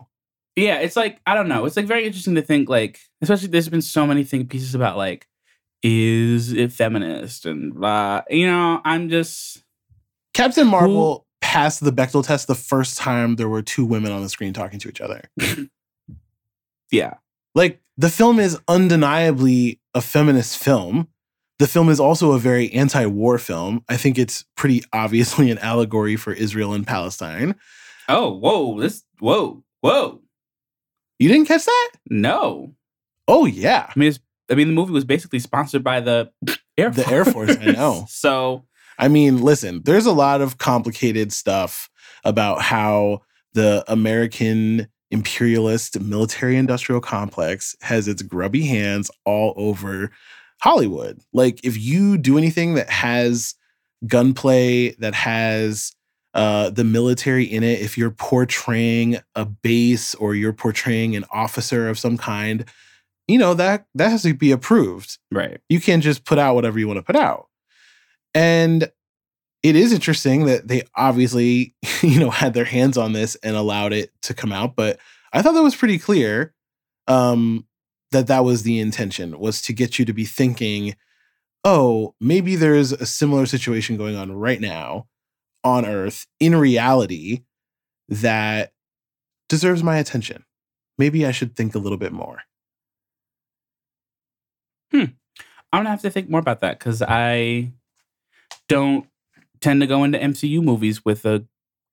yeah, 0.56 0.80
it's 0.80 0.96
like 0.96 1.20
I 1.26 1.36
don't 1.36 1.48
know. 1.48 1.66
It's 1.66 1.78
like 1.78 1.86
very 1.86 2.06
interesting 2.06 2.36
to 2.36 2.42
think 2.42 2.70
like, 2.70 3.00
especially 3.22 3.50
there's 3.50 3.70
been 3.70 3.82
so 3.82 4.06
many 4.06 4.24
think 4.24 4.50
pieces 4.50 4.76
about 4.76 4.98
like, 4.98 5.28
is 5.84 6.52
it 6.52 6.72
feminist 6.72 7.46
and 7.46 7.74
blah. 7.74 8.22
You 8.30 8.48
know, 8.48 8.82
I'm 8.84 9.10
just 9.10 9.64
Captain 10.34 10.68
Marvel 10.68 11.28
passed 11.42 11.84
the 11.84 11.92
Bechdel 11.92 12.26
test 12.26 12.48
the 12.48 12.56
first 12.56 12.98
time 12.98 13.36
there 13.36 13.50
were 13.50 13.62
two 13.62 13.86
women 13.86 14.12
on 14.12 14.22
the 14.22 14.30
screen 14.30 14.54
talking 14.54 14.80
to 14.80 14.90
each 14.90 15.02
other. 15.02 15.22
yeah, 16.92 17.16
Like 17.56 17.82
the 17.98 18.10
film 18.10 18.40
is 18.40 18.60
undeniably 18.68 19.80
a 19.94 20.02
feminist 20.02 20.58
film. 20.58 21.08
The 21.62 21.68
film 21.68 21.90
is 21.90 22.00
also 22.00 22.32
a 22.32 22.40
very 22.40 22.74
anti-war 22.74 23.38
film. 23.38 23.86
I 23.88 23.96
think 23.96 24.18
it's 24.18 24.46
pretty 24.58 24.82
obviously 24.94 25.52
an 25.52 25.60
allegory 25.60 26.16
for 26.16 26.34
Israel 26.34 26.74
and 26.74 26.88
Palestine. 26.88 27.54
Oh, 28.10 28.34
whoa, 28.34 28.80
this, 28.80 29.04
whoa, 29.20 29.64
whoa. 29.82 30.24
You 31.20 31.30
didn't 31.30 31.46
catch 31.46 31.66
that? 31.66 31.92
No. 32.10 32.74
Oh 33.28 33.46
yeah. 33.46 33.86
I 33.88 34.00
mean, 34.00 34.10
it's, 34.10 34.20
I 34.50 34.56
mean, 34.56 34.70
the 34.70 34.74
movie 34.74 34.92
was 34.92 35.06
basically 35.06 35.38
sponsored 35.38 35.84
by 35.84 36.00
the 36.00 36.32
Air 36.80 36.90
The 36.90 37.08
Air 37.08 37.26
Force, 37.26 37.56
I 37.56 37.66
know. 37.74 38.06
so, 38.10 38.66
I 38.98 39.08
mean, 39.08 39.44
listen, 39.44 39.84
there's 39.84 40.08
a 40.08 40.14
lot 40.14 40.42
of 40.42 40.58
complicated 40.58 41.32
stuff 41.32 41.92
about 42.24 42.64
how 42.64 43.22
the 43.54 43.86
American 43.88 44.88
imperialist 45.12 46.00
military 46.00 46.58
industrial 46.58 47.02
complex 47.02 47.76
has 47.82 48.08
its 48.08 48.24
grubby 48.24 48.66
hands 48.66 49.12
all 49.26 49.54
over 49.58 50.10
Hollywood. 50.62 51.22
Like, 51.34 51.64
if 51.64 51.78
you 51.78 52.18
do 52.18 52.38
anything 52.38 52.76
that 52.76 52.90
has 52.90 53.56
gunplay, 54.08 54.92
that 54.96 55.14
has 55.14 55.94
uh, 56.34 56.70
the 56.70 56.84
military 56.84 57.46
in 57.46 57.64
it, 57.64 57.82
if 57.82 57.98
you're 57.98 58.12
portraying 58.12 59.18
a 59.36 59.46
base 59.46 60.16
or 60.16 60.34
you're 60.34 60.54
portraying 60.54 61.16
an 61.16 61.26
officer 61.32 61.90
of 61.90 62.00
some 62.00 62.18
kind, 62.18 62.66
you 63.28 63.38
know 63.38 63.54
that 63.54 63.86
that 63.96 64.10
has 64.10 64.24
to 64.24 64.34
be 64.34 64.52
approved 64.52 65.18
right. 65.32 65.60
you 65.70 65.80
can't 65.80 66.04
just 66.04 66.26
put 66.26 66.38
out 66.38 66.56
whatever 66.56 66.80
you 66.80 66.88
want 66.88 66.98
to 66.98 67.04
put 67.04 67.16
out. 67.16 67.48
And 68.34 68.90
it 69.64 69.76
is 69.76 69.94
interesting 69.94 70.46
that 70.46 70.68
they 70.68 70.84
obviously, 70.96 71.76
you 72.02 72.20
know, 72.20 72.30
had 72.30 72.54
their 72.54 72.66
hands 72.66 72.98
on 72.98 73.14
this 73.14 73.36
and 73.44 73.56
allowed 73.56 73.94
it 73.94 74.12
to 74.24 74.34
come 74.34 74.52
out, 74.52 74.76
but 74.76 75.00
I 75.34 75.42
thought 75.42 75.54
that 75.54 75.64
was 75.64 75.76
pretty 75.76 76.00
clear 76.00 76.54
um 77.08 77.66
that 78.12 78.28
that 78.28 78.44
was 78.46 78.64
the 78.64 78.80
intention 78.80 79.40
was 79.40 79.62
to 79.64 79.74
get 79.74 80.00
you 80.00 80.06
to 80.06 80.14
be 80.14 80.26
thinking, 80.26 80.96
"Oh, 81.64 82.16
maybe 82.22 82.56
there's 82.56 82.92
a 82.94 83.06
similar 83.06 83.46
situation 83.48 83.98
going 83.98 84.16
on 84.16 84.32
right 84.34 84.62
now 84.62 85.08
on 85.64 85.86
earth 85.86 86.28
in 86.40 86.56
reality 86.56 87.44
that 88.10 88.74
deserves 89.50 89.84
my 89.84 89.98
attention. 89.98 90.46
Maybe 90.98 91.26
I 91.26 91.32
should 91.32 91.56
think 91.56 91.76
a 91.76 91.80
little 91.80 91.98
bit 92.00 92.14
more." 92.14 92.44
hmm 94.92 95.06
I'm 95.74 95.80
gonna 95.82 95.90
have 95.92 96.02
to 96.04 96.10
think 96.12 96.30
more 96.30 96.40
about 96.42 96.62
that 96.62 96.80
because 96.80 97.02
I 97.02 97.74
don't 98.70 99.08
tend 99.62 99.82
to 99.82 99.88
go 99.88 100.04
into 100.06 100.20
MCU 100.22 100.62
movies 100.64 101.06
with 101.06 101.26
a 101.26 101.46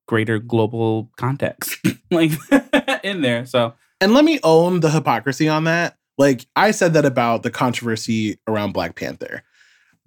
greater 0.09 0.39
global 0.41 1.11
context 1.19 1.79
like 2.13 2.33
in 3.05 3.23
there. 3.23 3.47
So 3.47 3.75
And 4.01 4.15
let 4.15 4.25
me 4.25 4.41
own 4.45 4.81
the 4.81 4.91
hypocrisy 4.91 5.49
on 5.49 5.65
that. 5.65 5.98
Like 6.19 6.47
I 6.57 6.73
said 6.73 6.93
that 6.95 7.05
about 7.07 7.43
the 7.45 7.51
controversy 7.51 8.39
around 8.47 8.73
Black 8.73 8.97
Panther, 8.97 9.43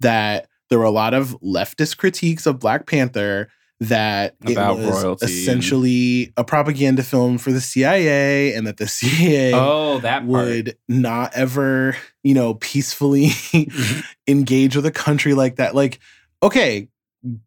that 0.00 0.46
there 0.70 0.78
were 0.78 0.84
a 0.84 0.90
lot 0.90 1.14
of 1.14 1.36
leftist 1.42 1.96
critiques 1.96 2.46
of 2.46 2.58
Black 2.60 2.86
Panther 2.86 3.48
that 3.80 4.36
About 4.46 4.78
it 4.78 4.86
was 4.86 5.02
royalty 5.02 5.24
and- 5.26 5.32
essentially 5.34 6.32
a 6.36 6.44
propaganda 6.44 7.02
film 7.02 7.36
for 7.36 7.50
the 7.50 7.60
CIA 7.60 8.54
and 8.54 8.64
that 8.68 8.76
the 8.76 8.86
CIA 9.00 9.52
oh, 9.54 9.98
that 10.00 10.20
part. 10.20 10.28
would 10.28 10.76
not 10.88 11.32
ever, 11.34 11.96
you 12.22 12.34
know, 12.34 12.54
peacefully 12.54 13.26
Mm-hmm. 13.28 14.00
engage 14.28 14.76
with 14.76 14.86
a 14.86 14.92
country 14.92 15.34
like 15.34 15.56
that. 15.56 15.74
Like, 15.74 15.98
okay, 16.42 16.88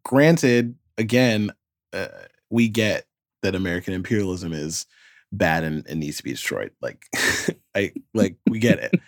granted, 0.04 0.74
again, 0.98 1.52
uh, 1.94 2.08
we 2.50 2.68
get 2.68 3.06
that 3.42 3.54
American 3.54 3.94
imperialism 3.94 4.52
is 4.52 4.84
bad 5.32 5.64
and, 5.64 5.86
and 5.88 6.00
needs 6.00 6.18
to 6.18 6.22
be 6.22 6.32
destroyed. 6.32 6.70
Like, 6.82 7.06
I 7.76 7.92
like 8.14 8.36
we 8.48 8.58
get 8.58 8.78
it, 8.80 9.00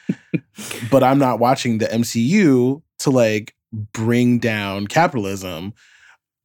but 0.90 1.02
I'm 1.02 1.18
not 1.18 1.38
watching 1.40 1.78
the 1.78 1.86
MCU 1.86 2.82
to 3.00 3.10
like 3.10 3.54
bring 3.92 4.38
down 4.38 4.86
capitalism. 4.86 5.72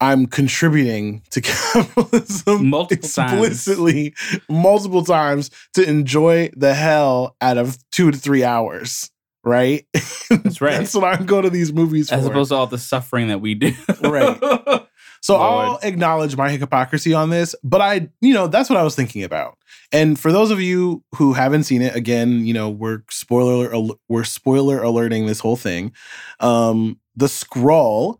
I'm 0.02 0.26
contributing 0.28 1.22
to 1.32 1.40
capitalism 1.42 2.68
Multiple 2.70 3.08
times. 3.10 3.32
explicitly 3.34 4.14
multiple 4.50 5.04
times 5.06 5.50
to 5.76 5.88
enjoy 5.88 6.50
the 6.58 6.74
hell 6.74 7.36
out 7.40 7.58
of 7.58 7.78
two 7.92 8.12
to 8.12 8.18
three 8.18 8.44
hours. 8.44 9.10
Right? 9.46 9.86
That's 10.30 10.62
right. 10.62 10.72
That's 10.80 10.94
what 10.94 11.04
I'm 11.04 11.26
going 11.26 11.44
to 11.44 11.50
these 11.50 11.74
movies 11.74 12.12
As 12.12 12.24
for. 12.26 12.32
opposed 12.32 12.50
to 12.52 12.56
all 12.56 12.68
the 12.68 12.78
suffering 12.78 13.28
that 13.28 13.42
we 13.42 13.56
do. 13.56 13.74
Right. 14.02 14.40
So 15.24 15.38
Lord. 15.38 15.66
I'll 15.66 15.80
acknowledge 15.84 16.36
my 16.36 16.50
hypocrisy 16.50 17.14
on 17.14 17.30
this, 17.30 17.56
but 17.64 17.80
I, 17.80 18.10
you 18.20 18.34
know, 18.34 18.48
that's 18.48 18.70
what 18.70 18.78
I 18.78 18.84
was 18.84 18.94
thinking 18.94 19.24
about. 19.24 19.58
And 19.94 20.20
for 20.20 20.34
those 20.34 20.52
of 20.52 20.60
you 20.60 21.02
who 21.16 21.32
haven't 21.32 21.64
seen 21.64 21.82
it, 21.82 21.96
again, 21.96 22.46
you 22.46 22.54
know, 22.54 22.70
we're 22.70 23.04
spoiler 23.10 23.74
al- 23.74 23.98
we're 24.10 24.26
spoiler 24.26 24.84
alerting 24.84 25.26
this 25.26 25.40
whole 25.40 25.56
thing. 25.56 25.94
Um, 26.42 27.00
the 27.16 27.28
Skrull, 27.28 28.20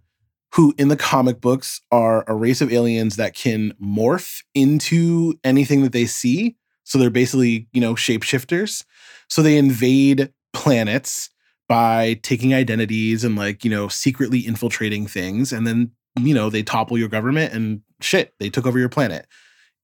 who 0.54 0.74
in 0.78 0.88
the 0.88 0.96
comic 0.96 1.42
books 1.42 1.82
are 1.92 2.24
a 2.26 2.34
race 2.34 2.62
of 2.62 2.72
aliens 2.72 3.18
that 3.18 3.36
can 3.36 3.74
morph 3.84 4.42
into 4.56 5.34
anything 5.44 5.82
that 5.84 5.92
they 5.92 6.06
see. 6.06 6.56
So 6.86 6.98
they're 6.98 7.10
basically, 7.10 7.68
you 7.74 7.82
know, 7.82 7.96
shapeshifters. 7.96 8.86
So 9.28 9.42
they 9.42 9.58
invade 9.58 10.32
planets 10.54 11.32
by 11.68 12.14
taking 12.24 12.54
identities 12.54 13.26
and 13.26 13.36
like, 13.36 13.66
you 13.66 13.72
know, 13.72 13.90
secretly 13.90 14.40
infiltrating 14.40 15.06
things 15.06 15.52
and 15.52 15.68
then 15.68 15.92
you 16.20 16.34
know, 16.34 16.50
they 16.50 16.64
topple 16.64 16.98
your 16.98 17.10
government 17.10 17.54
and 17.54 17.82
shit, 18.02 18.34
they 18.40 18.50
took 18.50 18.66
over 18.66 18.80
your 18.80 18.90
planet. 18.90 19.28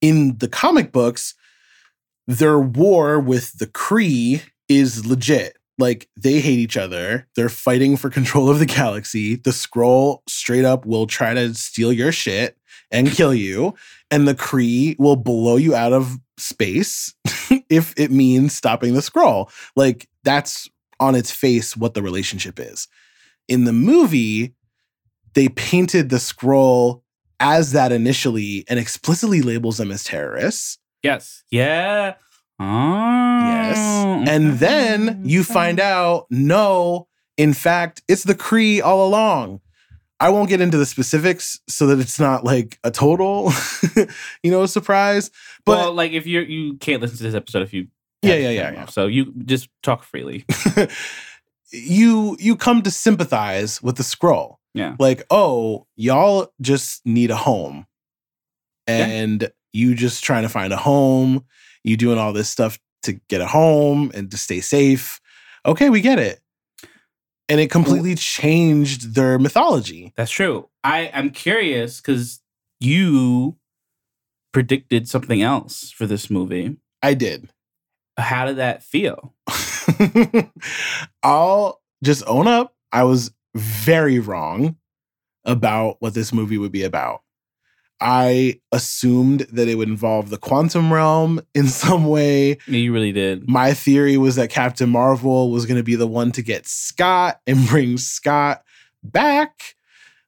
In 0.02 0.38
the 0.38 0.48
comic 0.48 0.92
books, 0.92 1.36
their 2.28 2.60
war 2.60 3.20
with 3.20 3.58
the 3.58 3.68
Kree 3.68 4.44
is 4.68 5.06
legit. 5.06 5.58
Like 5.78 6.10
they 6.18 6.40
hate 6.40 6.60
each 6.60 6.78
other. 6.78 7.28
They're 7.36 7.50
fighting 7.50 7.98
for 7.98 8.10
control 8.10 8.50
of 8.50 8.60
the 8.60 8.66
galaxy. 8.66 9.36
The 9.36 9.52
Skrull 9.52 10.20
straight 10.28 10.66
up 10.66 10.86
will 10.86 11.08
try 11.08 11.34
to 11.34 11.54
steal 11.54 11.92
your 11.92 12.12
shit 12.12 12.58
and 12.92 13.12
kill 13.12 13.34
you. 13.34 13.74
And 14.12 14.28
the 14.28 14.36
Kree 14.36 14.98
will 15.00 15.16
blow 15.16 15.56
you 15.56 15.76
out 15.76 15.94
of 15.94 16.18
space 16.38 17.14
if 17.70 17.94
it 17.98 18.12
means 18.12 18.54
stopping 18.54 18.94
the 18.94 19.00
Skrull. 19.00 19.50
Like 19.76 20.08
that's 20.24 20.70
on 21.00 21.16
its 21.16 21.32
face 21.32 21.78
what 21.78 21.94
the 21.94 22.02
relationship 22.02 22.60
is. 22.60 22.88
In 23.48 23.64
the 23.64 23.74
movie, 23.74 24.54
they 25.34 25.50
painted 25.50 26.10
the 26.10 26.18
Skrull 26.18 27.02
as 27.40 27.72
that 27.72 27.92
initially 27.92 28.66
and 28.68 28.80
explicitly 28.80 29.42
labels 29.42 29.78
them 29.78 29.92
as 29.92 30.04
terrorists. 30.04 30.78
yes. 31.04 31.44
Yeah. 31.50 32.16
Oh. 32.60 33.46
Yes. 33.46 33.78
And 34.30 34.60
then 34.60 35.22
you 35.24 35.44
find 35.46 35.80
out, 35.80 36.26
no, 36.30 37.08
in 37.38 37.54
fact, 37.54 38.02
it's 38.10 38.26
the 38.26 38.36
Kree 38.36 38.82
all 38.84 39.08
along. 39.08 39.62
I 40.20 40.30
won't 40.30 40.50
get 40.50 40.60
into 40.60 40.78
the 40.78 40.86
specifics 40.86 41.58
so 41.70 41.88
that 41.88 42.00
it's 42.00 42.20
not 42.20 42.44
like 42.44 42.78
a 42.84 42.92
total, 42.92 43.54
you 44.44 44.52
know, 44.52 44.66
surprise. 44.66 45.32
But 45.66 45.78
well, 45.78 45.94
like 45.94 46.12
if 46.12 46.26
you 46.28 46.42
you 46.42 46.74
can't 46.76 47.02
listen 47.02 47.16
to 47.18 47.24
this 47.24 47.36
episode 47.36 47.62
if 47.62 47.74
you 47.74 47.88
Yeah, 48.22 48.36
yeah, 48.36 48.50
yeah, 48.50 48.72
yeah. 48.74 48.84
off. 48.84 48.90
So 48.92 49.08
you 49.08 49.32
just 49.46 49.70
talk 49.82 50.04
freely. 50.04 50.46
you 51.72 52.36
you 52.40 52.58
come 52.58 52.82
to 52.82 52.92
sympathize 52.92 53.82
with 53.82 53.96
the 53.96 54.04
Skrull. 54.04 54.59
Yeah. 54.74 54.96
Like, 55.00 55.24
oh, 55.30 55.88
y'all 55.96 56.54
just 56.62 57.06
need 57.06 57.32
a 57.32 57.36
home. 57.36 57.86
Yeah. 58.88 59.06
And 59.06 59.52
you 59.74 59.96
just 59.96 60.24
trying 60.24 60.44
to 60.44 60.50
find 60.50 60.74
a 60.74 60.78
home, 60.78 61.46
you 61.84 61.98
doing 61.98 62.18
all 62.18 62.34
this 62.34 62.50
stuff 62.50 62.80
to 63.04 63.14
get 63.30 63.42
a 63.42 63.48
home 63.48 64.12
and 64.14 64.30
to 64.32 64.38
stay 64.38 64.62
safe. 64.62 65.20
Okay, 65.66 65.90
we 65.90 66.02
get 66.02 66.20
it. 66.20 66.40
And 67.48 67.60
it 67.60 67.72
completely 67.72 68.16
changed 68.16 69.16
their 69.16 69.40
mythology. 69.40 70.14
That's 70.16 70.32
true. 70.32 70.70
I, 70.84 71.08
I 71.08 71.20
am 71.20 71.32
curious 71.32 72.00
because 72.00 72.42
you 72.80 73.58
predicted 74.52 75.08
something 75.08 75.42
else 75.42 75.92
for 75.92 76.06
this 76.06 76.30
movie. 76.30 76.78
I 77.02 77.16
did. 77.16 77.50
How 78.18 78.46
did 78.46 78.58
that 78.58 78.84
feel? 78.84 79.34
I'll 81.24 81.82
just 82.04 82.24
own 82.28 82.48
up. 82.48 82.76
I 82.92 83.04
was 83.04 83.32
very 83.56 84.20
wrong 84.20 84.76
about 85.46 85.98
what 86.00 86.14
this 86.14 86.32
movie 86.34 86.58
would 86.58 86.72
be 86.72 86.84
about. 86.84 87.22
I 88.02 88.62
assumed 88.72 89.42
that 89.52 89.68
it 89.68 89.76
would 89.76 89.90
involve 89.90 90.30
the 90.30 90.38
quantum 90.38 90.92
realm 90.94 91.42
in 91.54 91.68
some 91.68 92.06
way. 92.06 92.58
You 92.66 92.94
really 92.94 93.12
did. 93.12 93.50
My 93.50 93.74
theory 93.74 94.18
was 94.18 94.36
that 94.38 94.50
Captain 94.50 94.90
Marvel 94.90 95.52
was 95.52 95.66
going 95.66 95.78
to 95.78 95.84
be 95.84 95.96
the 95.96 96.08
one 96.08 96.32
to 96.34 96.42
get 96.42 96.66
Scott 96.66 97.42
and 97.46 97.68
bring 97.68 97.98
Scott 97.98 98.64
back. 99.04 99.76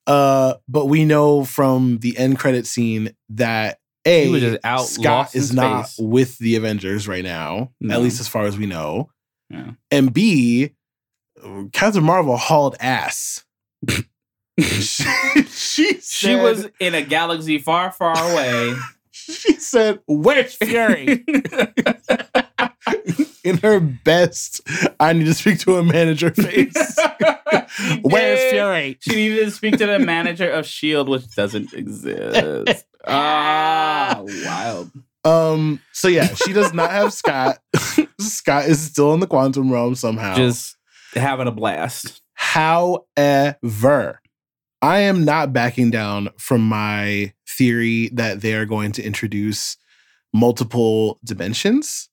Uh, 0.07 0.55
but 0.67 0.87
we 0.87 1.05
know 1.05 1.45
from 1.45 1.99
the 1.99 2.17
end 2.17 2.39
credit 2.39 2.65
scene 2.65 3.15
that 3.29 3.79
a 4.03 4.25
He 4.25 4.31
was 4.31 4.41
just 4.41 4.59
out, 4.65 4.85
Scott 4.87 5.35
is 5.35 5.53
not 5.53 5.89
with 5.99 6.37
the 6.39 6.55
Avengers 6.55 7.07
right 7.07 7.23
now, 7.23 7.71
No. 7.79 7.93
at 7.95 8.01
least 8.01 8.19
as 8.19 8.27
far 8.27 8.45
as 8.45 8.57
we 8.57 8.65
know. 8.65 9.11
Yeah. 9.49 9.71
And 9.91 10.11
B, 10.11 10.71
Captain 11.73 12.03
Marvel 12.03 12.37
hauled 12.37 12.75
ass. 12.79 13.43
she, 13.87 14.03
she, 15.49 15.99
She 16.01 16.35
was 16.35 16.67
in 16.79 16.93
a 16.95 17.01
galaxy 17.01 17.57
far, 17.57 17.91
far 17.91 18.15
away. 18.31 18.75
She 19.13 19.53
said, 19.53 19.99
"Where's 20.07 20.55
Fury?" 20.55 21.23
in 23.43 23.57
her 23.59 23.79
best, 23.79 24.61
I 24.99 25.13
need 25.13 25.25
to 25.25 25.33
speak 25.33 25.59
to 25.59 25.77
a 25.77 25.83
manager 25.83 26.31
face. 26.31 26.97
Where's 28.01 28.39
did. 28.39 28.51
Fury? 28.51 28.97
She 28.99 29.15
needed 29.15 29.45
to 29.45 29.51
speak 29.51 29.77
to 29.77 29.85
the 29.85 29.99
manager 29.99 30.49
of 30.49 30.65
Shield, 30.65 31.07
which 31.07 31.33
doesn't 31.35 31.73
exist. 31.73 32.85
ah, 33.05 34.21
wild. 34.45 34.91
Um. 35.23 35.79
So 35.91 36.07
yeah, 36.07 36.27
she 36.33 36.51
does 36.51 36.73
not 36.73 36.89
have 36.89 37.13
Scott. 37.13 37.59
Scott 38.19 38.65
is 38.65 38.81
still 38.81 39.13
in 39.13 39.19
the 39.19 39.27
quantum 39.27 39.71
realm 39.71 39.93
somehow. 39.95 40.35
Just 40.35 40.77
having 41.13 41.47
a 41.47 41.51
blast. 41.51 42.21
However, 42.33 44.21
I 44.81 44.99
am 44.99 45.25
not 45.25 45.53
backing 45.53 45.91
down 45.91 46.29
from 46.37 46.61
my 46.67 47.33
theory 47.47 48.09
that 48.13 48.41
they 48.41 48.53
are 48.55 48.65
going 48.65 48.91
to 48.93 49.03
introduce 49.03 49.77
multiple 50.33 51.19
dimensions. 51.23 52.09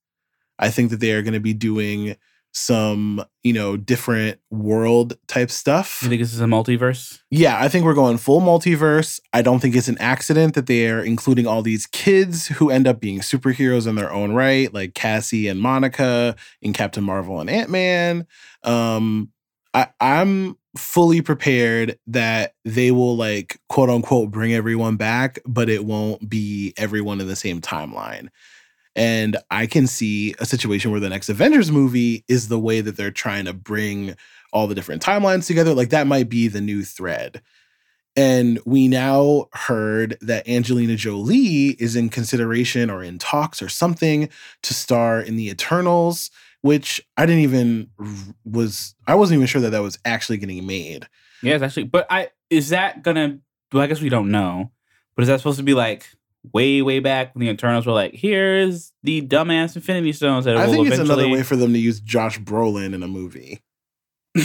I 0.58 0.70
think 0.70 0.90
that 0.90 1.00
they 1.00 1.12
are 1.12 1.22
going 1.22 1.34
to 1.34 1.40
be 1.40 1.54
doing 1.54 2.16
some, 2.58 3.24
you 3.42 3.52
know, 3.52 3.76
different 3.76 4.38
world 4.50 5.16
type 5.26 5.50
stuff. 5.50 6.00
You 6.02 6.08
think 6.08 6.20
this 6.20 6.34
is 6.34 6.40
a 6.40 6.46
multiverse? 6.46 7.20
Yeah, 7.30 7.58
I 7.62 7.68
think 7.68 7.84
we're 7.84 7.94
going 7.94 8.18
full 8.18 8.40
multiverse. 8.40 9.20
I 9.32 9.42
don't 9.42 9.60
think 9.60 9.76
it's 9.76 9.88
an 9.88 9.98
accident 9.98 10.54
that 10.54 10.66
they 10.66 10.90
are 10.90 11.02
including 11.02 11.46
all 11.46 11.62
these 11.62 11.86
kids 11.86 12.46
who 12.48 12.70
end 12.70 12.86
up 12.86 13.00
being 13.00 13.20
superheroes 13.20 13.86
in 13.86 13.94
their 13.94 14.12
own 14.12 14.32
right, 14.32 14.72
like 14.74 14.94
Cassie 14.94 15.48
and 15.48 15.60
Monica 15.60 16.36
in 16.60 16.72
Captain 16.72 17.04
Marvel 17.04 17.40
and 17.40 17.48
Ant 17.48 17.70
Man. 17.70 18.26
Um, 18.64 19.30
I, 19.74 19.88
I'm 20.00 20.56
fully 20.76 21.22
prepared 21.22 21.98
that 22.06 22.54
they 22.64 22.90
will 22.90 23.16
like 23.16 23.60
quote 23.68 23.90
unquote 23.90 24.30
bring 24.30 24.52
everyone 24.52 24.96
back, 24.96 25.38
but 25.46 25.68
it 25.68 25.84
won't 25.84 26.28
be 26.28 26.74
everyone 26.76 27.20
in 27.20 27.28
the 27.28 27.36
same 27.36 27.60
timeline. 27.60 28.28
And 28.98 29.36
I 29.48 29.66
can 29.66 29.86
see 29.86 30.34
a 30.40 30.44
situation 30.44 30.90
where 30.90 30.98
the 30.98 31.08
next 31.08 31.28
Avengers 31.28 31.70
movie 31.70 32.24
is 32.26 32.48
the 32.48 32.58
way 32.58 32.80
that 32.80 32.96
they're 32.96 33.12
trying 33.12 33.44
to 33.44 33.52
bring 33.52 34.16
all 34.52 34.66
the 34.66 34.74
different 34.74 35.02
timelines 35.02 35.46
together. 35.46 35.72
Like 35.72 35.90
that 35.90 36.08
might 36.08 36.28
be 36.28 36.48
the 36.48 36.60
new 36.60 36.82
thread. 36.82 37.40
And 38.16 38.58
we 38.66 38.88
now 38.88 39.46
heard 39.52 40.18
that 40.20 40.48
Angelina 40.48 40.96
Jolie 40.96 41.76
is 41.78 41.94
in 41.94 42.08
consideration 42.08 42.90
or 42.90 43.00
in 43.04 43.18
talks 43.18 43.62
or 43.62 43.68
something 43.68 44.28
to 44.64 44.74
star 44.74 45.20
in 45.20 45.36
the 45.36 45.48
Eternals, 45.48 46.32
which 46.62 47.00
I 47.16 47.24
didn't 47.24 47.42
even 47.42 47.90
was 48.44 48.96
I 49.06 49.14
wasn't 49.14 49.36
even 49.36 49.46
sure 49.46 49.60
that 49.60 49.70
that 49.70 49.82
was 49.82 50.00
actually 50.04 50.38
getting 50.38 50.66
made. 50.66 51.06
Yeah, 51.40 51.54
it's 51.54 51.62
actually. 51.62 51.84
But 51.84 52.08
I 52.10 52.30
is 52.50 52.70
that 52.70 53.04
gonna? 53.04 53.38
Well, 53.72 53.84
I 53.84 53.86
guess 53.86 54.00
we 54.00 54.08
don't 54.08 54.32
know. 54.32 54.72
But 55.14 55.22
is 55.22 55.28
that 55.28 55.38
supposed 55.38 55.58
to 55.58 55.64
be 55.64 55.74
like 55.74 56.08
way, 56.52 56.82
way 56.82 57.00
back 57.00 57.34
when 57.34 57.44
the 57.46 57.50
Eternals 57.52 57.86
were 57.86 57.92
like, 57.92 58.14
"Here's 58.14 58.92
the 59.02 59.22
dumbass 59.22 59.76
Infinity 59.76 60.12
Stones 60.12 60.44
that 60.44 60.56
I 60.56 60.66
will 60.66 60.72
think 60.72 60.86
it's 60.88 60.96
eventually." 60.96 61.24
another 61.24 61.36
way 61.36 61.42
for 61.42 61.56
them 61.56 61.72
to 61.72 61.78
use 61.78 62.00
Josh 62.00 62.38
Brolin 62.40 62.94
in 62.94 63.02
a 63.02 63.08
movie. 63.08 63.62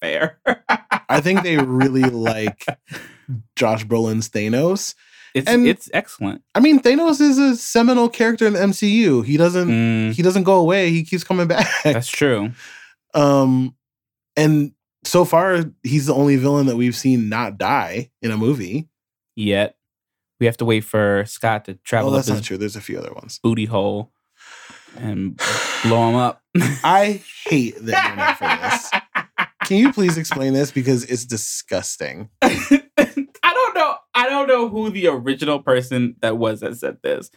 Fair. 0.00 0.38
I 1.08 1.20
think 1.20 1.42
they 1.42 1.58
really 1.58 2.02
like 2.04 2.64
Josh 3.56 3.84
Brolin's 3.84 4.28
Thanos. 4.30 4.94
it's 5.34 5.48
and- 5.48 5.66
it's 5.66 5.90
excellent. 5.92 6.42
I 6.54 6.60
mean, 6.60 6.80
Thanos 6.80 7.20
is 7.20 7.38
a 7.38 7.56
seminal 7.56 8.08
character 8.08 8.46
in 8.46 8.54
the 8.54 8.60
MCU. 8.60 9.24
He 9.24 9.36
doesn't 9.36 9.68
Mm, 9.68 10.12
he 10.12 10.22
doesn't 10.22 10.44
go 10.44 10.54
away. 10.56 10.90
He 10.90 11.04
keeps 11.04 11.24
coming 11.24 11.46
back. 11.48 11.68
that's 11.84 12.08
true. 12.08 12.52
Um, 13.14 13.74
and 14.36 14.72
so 15.04 15.24
far, 15.24 15.64
he's 15.82 16.06
the 16.06 16.14
only 16.14 16.36
villain 16.36 16.66
that 16.66 16.76
we've 16.76 16.96
seen 16.96 17.28
not 17.28 17.58
die 17.58 18.10
in 18.22 18.30
a 18.30 18.36
movie. 18.36 18.88
Yet 19.36 19.76
we 20.40 20.46
have 20.46 20.56
to 20.56 20.64
wait 20.64 20.84
for 20.84 21.24
Scott 21.26 21.66
to 21.66 21.74
travel 21.74 22.10
oh, 22.10 22.14
up 22.14 22.18
that's 22.18 22.28
not 22.28 22.38
his 22.38 22.46
true. 22.46 22.56
There's 22.56 22.76
a 22.76 22.80
few 22.80 22.98
other 22.98 23.12
ones. 23.12 23.38
booty 23.42 23.66
hole 23.66 24.10
and 24.96 25.40
blow 25.84 26.08
him 26.08 26.16
up. 26.16 26.42
I 26.82 27.22
hate 27.46 27.76
the 27.76 27.96
internet 27.96 28.38
for 28.38 28.48
this. 28.48 28.90
Can 29.64 29.76
you 29.76 29.92
please 29.92 30.18
explain 30.18 30.52
this 30.52 30.72
because 30.72 31.04
it's 31.04 31.24
disgusting? 31.24 32.28
I 32.42 32.82
don't 33.42 33.74
know. 33.74 33.96
I 34.14 34.28
don't 34.28 34.48
know 34.48 34.68
who 34.68 34.90
the 34.90 35.06
original 35.08 35.60
person 35.60 36.16
that 36.22 36.38
was 36.38 36.60
that 36.60 36.76
said 36.76 36.98
this, 37.02 37.30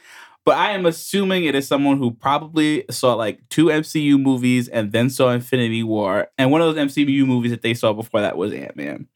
but 0.45 0.57
I 0.57 0.71
am 0.71 0.85
assuming 0.85 1.43
it 1.43 1.55
is 1.55 1.67
someone 1.67 1.97
who 1.97 2.11
probably 2.11 2.85
saw 2.89 3.13
like 3.13 3.39
two 3.49 3.65
MCU 3.65 4.19
movies 4.19 4.67
and 4.67 4.91
then 4.91 5.09
saw 5.09 5.29
Infinity 5.29 5.83
War, 5.83 6.27
and 6.37 6.51
one 6.51 6.61
of 6.61 6.73
those 6.73 6.91
MCU 6.91 7.25
movies 7.25 7.51
that 7.51 7.61
they 7.61 7.73
saw 7.73 7.93
before 7.93 8.21
that 8.21 8.37
was 8.37 8.51
Ant 8.51 8.75
Man. 8.75 9.07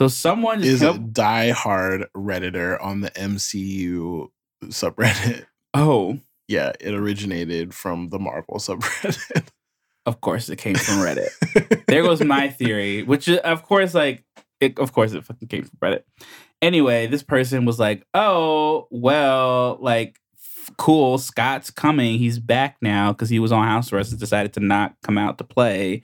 So 0.00 0.08
someone 0.08 0.64
Is 0.64 0.80
a 0.80 0.92
kept- 0.92 1.12
die-hard 1.12 2.06
redditor 2.16 2.82
on 2.82 3.02
the 3.02 3.10
MCU 3.10 4.28
subreddit. 4.64 5.44
oh, 5.74 6.18
Yeah, 6.48 6.72
it 6.80 6.94
originated 6.94 7.74
from 7.74 8.08
the 8.08 8.18
Marvel 8.18 8.54
subreddit. 8.56 9.48
of 10.06 10.22
course 10.22 10.48
it 10.48 10.56
came 10.56 10.76
from 10.76 10.94
Reddit. 11.00 11.84
there 11.86 12.02
goes 12.02 12.24
my 12.24 12.48
theory, 12.48 13.02
which 13.02 13.28
is, 13.28 13.36
of 13.40 13.62
course, 13.62 13.92
like, 13.92 14.24
it, 14.58 14.78
of 14.78 14.94
course, 14.94 15.12
it 15.12 15.22
fucking 15.22 15.48
came 15.48 15.64
from 15.64 15.78
Reddit. 15.82 16.04
Anyway, 16.62 17.06
this 17.06 17.22
person 17.22 17.66
was 17.66 17.78
like, 17.78 18.02
"Oh, 18.14 18.88
well, 18.90 19.76
like, 19.82 20.18
f- 20.34 20.70
cool. 20.78 21.18
Scott's 21.18 21.70
coming. 21.70 22.18
He's 22.18 22.38
back 22.38 22.76
now 22.80 23.12
because 23.12 23.28
he 23.28 23.38
was 23.38 23.52
on 23.52 23.66
house 23.66 23.92
arrest 23.92 24.12
and 24.12 24.20
decided 24.20 24.54
to 24.54 24.60
not 24.60 24.94
come 25.02 25.18
out 25.18 25.36
to 25.38 25.44
play. 25.44 26.02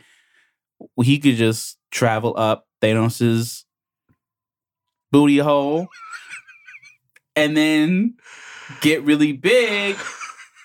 He 1.03 1.19
could 1.19 1.37
just 1.37 1.79
travel 1.91 2.35
up 2.39 2.67
Thanos's 2.83 3.66
booty 5.13 5.39
hole, 5.39 5.89
and 7.35 7.57
then 7.57 8.15
get 8.81 9.03
really 9.05 9.33
big, 9.33 9.97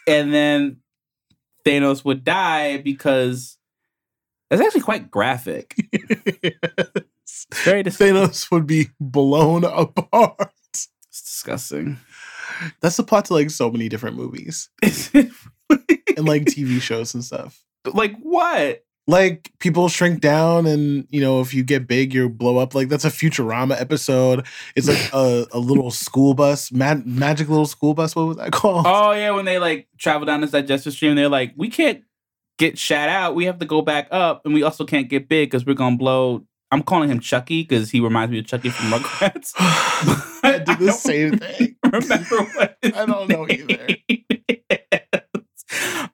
and 0.07 0.33
then 0.33 0.77
Thanos 1.65 2.03
would 2.05 2.24
die 2.24 2.77
because." 2.77 3.57
That's 4.50 4.62
actually 4.62 4.81
quite 4.81 5.10
graphic. 5.10 5.75
It's 7.24 7.48
very 7.63 7.83
dis- 7.83 7.98
Thanos 7.98 8.51
would 8.51 8.67
be 8.67 8.89
blown 9.00 9.63
apart. 9.63 10.51
it's 10.69 10.89
disgusting. 11.10 11.98
That's 12.81 12.98
the 12.98 13.03
plot 13.03 13.25
to 13.25 13.33
like 13.33 13.50
so 13.50 13.71
many 13.71 13.88
different 13.88 14.17
movies 14.17 14.69
and 14.83 15.31
like 16.27 16.43
TV 16.45 16.81
shows 16.81 17.13
and 17.13 17.24
stuff. 17.24 17.63
like 17.86 18.15
what? 18.19 18.83
Like 19.08 19.51
people 19.60 19.89
shrink 19.89 20.22
down, 20.22 20.65
and 20.67 21.08
you 21.10 21.22
know, 21.22 21.41
if 21.41 21.53
you 21.53 21.63
get 21.63 21.88
big, 21.88 22.13
you 22.13 22.29
blow 22.29 22.58
up. 22.60 22.75
Like 22.75 22.88
that's 22.88 23.03
a 23.03 23.10
Futurama 23.10 23.79
episode. 23.81 24.46
It's 24.75 24.87
like 24.87 25.09
a, 25.11 25.48
a 25.51 25.59
little 25.59 25.90
school 25.92 26.33
bus, 26.33 26.72
mag- 26.72 27.05
magic 27.05 27.50
little 27.50 27.66
school 27.66 27.94
bus. 27.94 28.16
What 28.16 28.27
was 28.27 28.37
that 28.37 28.51
called? 28.53 28.85
Oh 28.87 29.11
yeah, 29.11 29.31
when 29.31 29.46
they 29.46 29.57
like 29.59 29.87
travel 29.98 30.25
down 30.25 30.42
this 30.42 30.51
digestive 30.51 30.94
stream, 30.94 31.16
they're 31.16 31.29
like, 31.29 31.53
we 31.57 31.68
can't 31.70 32.03
get 32.59 32.77
shat 32.77 33.09
out. 33.09 33.33
We 33.33 33.46
have 33.46 33.57
to 33.59 33.66
go 33.66 33.81
back 33.81 34.07
up, 34.11 34.44
and 34.46 34.53
we 34.53 34.61
also 34.64 34.85
can't 34.85 35.09
get 35.09 35.27
big 35.27 35.50
because 35.50 35.66
we're 35.66 35.74
gonna 35.74 35.98
blow. 35.98 36.46
I'm 36.70 36.83
calling 36.83 37.09
him 37.09 37.20
Chuckie 37.20 37.64
because 37.64 37.90
he 37.92 38.00
reminds 38.00 38.31
me 38.31 38.40
of 38.40 38.46
Chuckie 38.46 38.70
from 38.70 38.92
Rugrats. 38.92 39.51
I 40.44 40.59
did 40.66 40.79
the 40.79 40.92
same 40.94 41.37
thing. 41.37 41.75
remember 41.83 42.44
what 42.53 42.77
I 42.83 43.05
don't 43.05 43.27
know 43.27 43.46
either. 43.50 43.87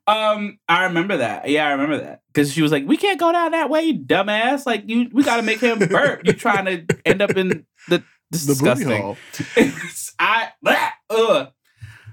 Um, 0.07 0.59
I 0.69 0.83
remember 0.85 1.17
that. 1.17 1.49
Yeah, 1.49 1.67
I 1.67 1.71
remember 1.71 1.99
that 1.99 2.21
because 2.27 2.51
she 2.53 2.61
was 2.61 2.71
like, 2.71 2.85
"We 2.87 2.97
can't 2.97 3.19
go 3.19 3.31
down 3.31 3.51
that 3.51 3.69
way, 3.69 3.83
you 3.83 3.99
dumbass! 3.99 4.65
Like 4.65 4.83
you, 4.87 5.09
we 5.11 5.23
got 5.23 5.37
to 5.37 5.41
make 5.43 5.59
him 5.59 5.79
burp. 5.79 6.21
You 6.25 6.33
trying 6.33 6.65
to 6.65 6.85
end 7.05 7.21
up 7.21 7.31
in 7.37 7.65
the 7.89 8.03
this 8.31 8.45
The 8.45 8.53
disgusting. 8.53 8.89
hole. 9.01 9.17
I 10.19 10.49
blah, 10.61 10.89
ugh. 11.09 11.51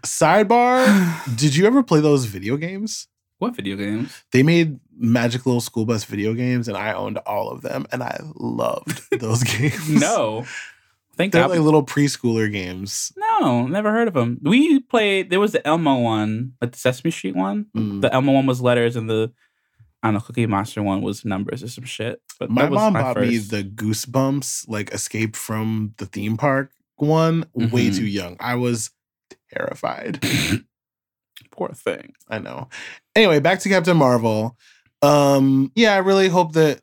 Sidebar: 0.04 1.36
Did 1.36 1.56
you 1.56 1.66
ever 1.66 1.82
play 1.82 2.00
those 2.00 2.24
video 2.26 2.56
games? 2.56 3.08
What 3.38 3.56
video 3.56 3.76
games? 3.76 4.22
They 4.32 4.42
made 4.42 4.78
Magic 4.96 5.44
Little 5.44 5.60
School 5.60 5.84
Bus 5.84 6.04
video 6.04 6.34
games, 6.34 6.68
and 6.68 6.76
I 6.76 6.92
owned 6.92 7.18
all 7.18 7.50
of 7.50 7.62
them, 7.62 7.86
and 7.92 8.02
I 8.02 8.20
loved 8.36 9.02
those 9.18 9.42
games. 9.58 9.88
No, 9.90 10.46
they're 11.16 11.48
like 11.48 11.60
little 11.60 11.84
preschooler 11.84 12.50
games. 12.50 13.12
no, 13.16 13.66
never 13.66 13.90
heard 13.92 14.08
of 14.08 14.14
them. 14.14 14.38
We 14.42 14.80
played. 14.80 15.30
There 15.30 15.40
was 15.40 15.52
the 15.52 15.66
Elmo 15.66 15.98
one, 16.00 16.52
like 16.60 16.72
the 16.72 16.78
Sesame 16.78 17.10
Street 17.10 17.36
one. 17.36 17.66
Mm. 17.76 18.00
The 18.00 18.12
Elmo 18.12 18.32
one 18.32 18.46
was 18.46 18.60
letters, 18.60 18.96
and 18.96 19.08
the 19.08 19.32
I 20.02 20.08
don't 20.08 20.14
know 20.14 20.20
Cookie 20.20 20.46
Monster 20.46 20.82
one 20.82 21.00
was 21.02 21.24
numbers 21.24 21.62
or 21.62 21.68
some 21.68 21.84
shit. 21.84 22.20
But 22.38 22.50
My 22.50 22.62
that 22.62 22.70
was 22.70 22.78
mom 22.78 22.92
my 22.94 23.02
bought 23.02 23.20
me 23.20 23.38
the 23.38 23.64
Goosebumps, 23.64 24.68
like 24.68 24.92
Escape 24.92 25.34
from 25.36 25.94
the 25.98 26.06
Theme 26.06 26.36
Park 26.36 26.72
one, 26.96 27.46
way 27.54 27.88
Mhm. 27.88 27.96
too 27.96 28.06
young. 28.06 28.36
I 28.40 28.56
was 28.56 28.90
terrified. 29.52 30.22
Poor 31.50 31.70
thing. 31.70 32.12
I 32.28 32.38
know. 32.38 32.68
Anyway, 33.14 33.40
back 33.40 33.60
to 33.60 33.68
Captain 33.68 33.96
Marvel. 33.96 34.56
Um, 35.02 35.70
yeah, 35.74 35.94
I 35.94 35.98
really 35.98 36.28
hope 36.28 36.52
that 36.54 36.80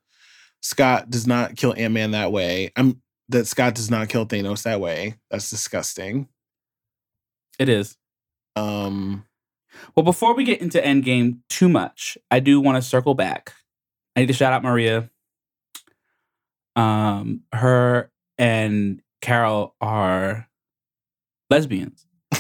Scott 0.61 1.09
does 1.09 1.25
not 1.27 1.55
kill 1.55 1.73
Ant 1.75 1.93
Man 1.93 2.11
that 2.11 2.31
way. 2.31 2.71
I'm 2.75 3.00
that 3.31 3.47
Scott 3.47 3.75
does 3.75 3.89
not 3.89 4.09
kill 4.09 4.25
Thanos 4.25 4.63
that 4.63 4.79
way. 4.79 5.15
That's 5.29 5.49
disgusting. 5.49 6.27
It 7.59 7.69
is. 7.69 7.97
Um, 8.55 9.25
Well, 9.95 10.03
before 10.03 10.35
we 10.35 10.43
get 10.43 10.61
into 10.61 10.79
Endgame 10.79 11.39
too 11.49 11.69
much, 11.69 12.17
I 12.29 12.39
do 12.39 12.59
want 12.59 12.81
to 12.81 12.87
circle 12.87 13.13
back. 13.13 13.53
I 14.15 14.21
need 14.21 14.27
to 14.27 14.33
shout 14.33 14.53
out 14.53 14.63
Maria. 14.63 15.09
Um, 16.75 17.41
her 17.53 18.11
and 18.37 19.01
Carol 19.21 19.75
are 19.81 20.49
lesbians. 21.49 22.05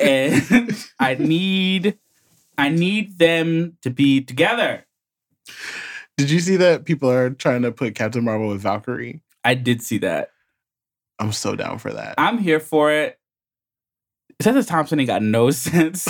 and 0.00 0.74
I 0.98 1.14
need 1.14 1.98
I 2.56 2.68
need 2.68 3.18
them 3.18 3.78
to 3.82 3.90
be 3.90 4.20
together. 4.20 4.86
Did 6.16 6.30
you 6.30 6.40
see 6.40 6.56
that 6.56 6.84
people 6.84 7.10
are 7.10 7.30
trying 7.30 7.62
to 7.62 7.72
put 7.72 7.94
Captain 7.94 8.24
Marvel 8.24 8.48
with 8.48 8.60
Valkyrie? 8.60 9.20
I 9.44 9.54
did 9.54 9.82
see 9.82 9.98
that. 9.98 10.30
I'm 11.18 11.32
so 11.32 11.54
down 11.56 11.78
for 11.78 11.92
that. 11.92 12.14
I'm 12.18 12.38
here 12.38 12.60
for 12.60 12.90
it. 12.92 13.18
Tessa 14.40 14.64
Thompson 14.64 14.98
ain't 15.00 15.06
got 15.06 15.22
no 15.22 15.50
sense. 15.52 16.08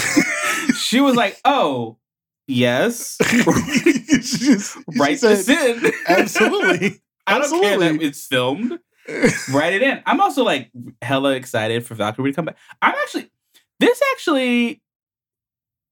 she 0.77 1.01
was 1.01 1.15
like, 1.15 1.39
"Oh, 1.45 1.99
yes, 2.47 3.19
She's- 3.29 4.77
write 4.99 5.21
she 5.21 5.27
this 5.29 5.49
in." 5.49 5.93
Absolutely. 6.09 7.01
I 7.27 7.39
don't 7.39 7.51
care 7.63 7.79
that 7.79 7.83
Absolutely. 7.87 8.07
it's 8.07 8.27
filmed. 8.27 8.79
Write 9.53 9.73
it 9.75 9.83
in. 9.83 10.03
I'm 10.07 10.21
also 10.21 10.45
like 10.45 10.71
hella 11.03 11.35
excited 11.35 11.87
for 11.87 11.95
Valkyrie 11.95 12.33
to 12.33 12.37
come 12.37 12.45
back. 12.47 12.57
I'm 12.81 12.95
actually 12.95 13.31
this 13.81 14.01
actually. 14.13 14.81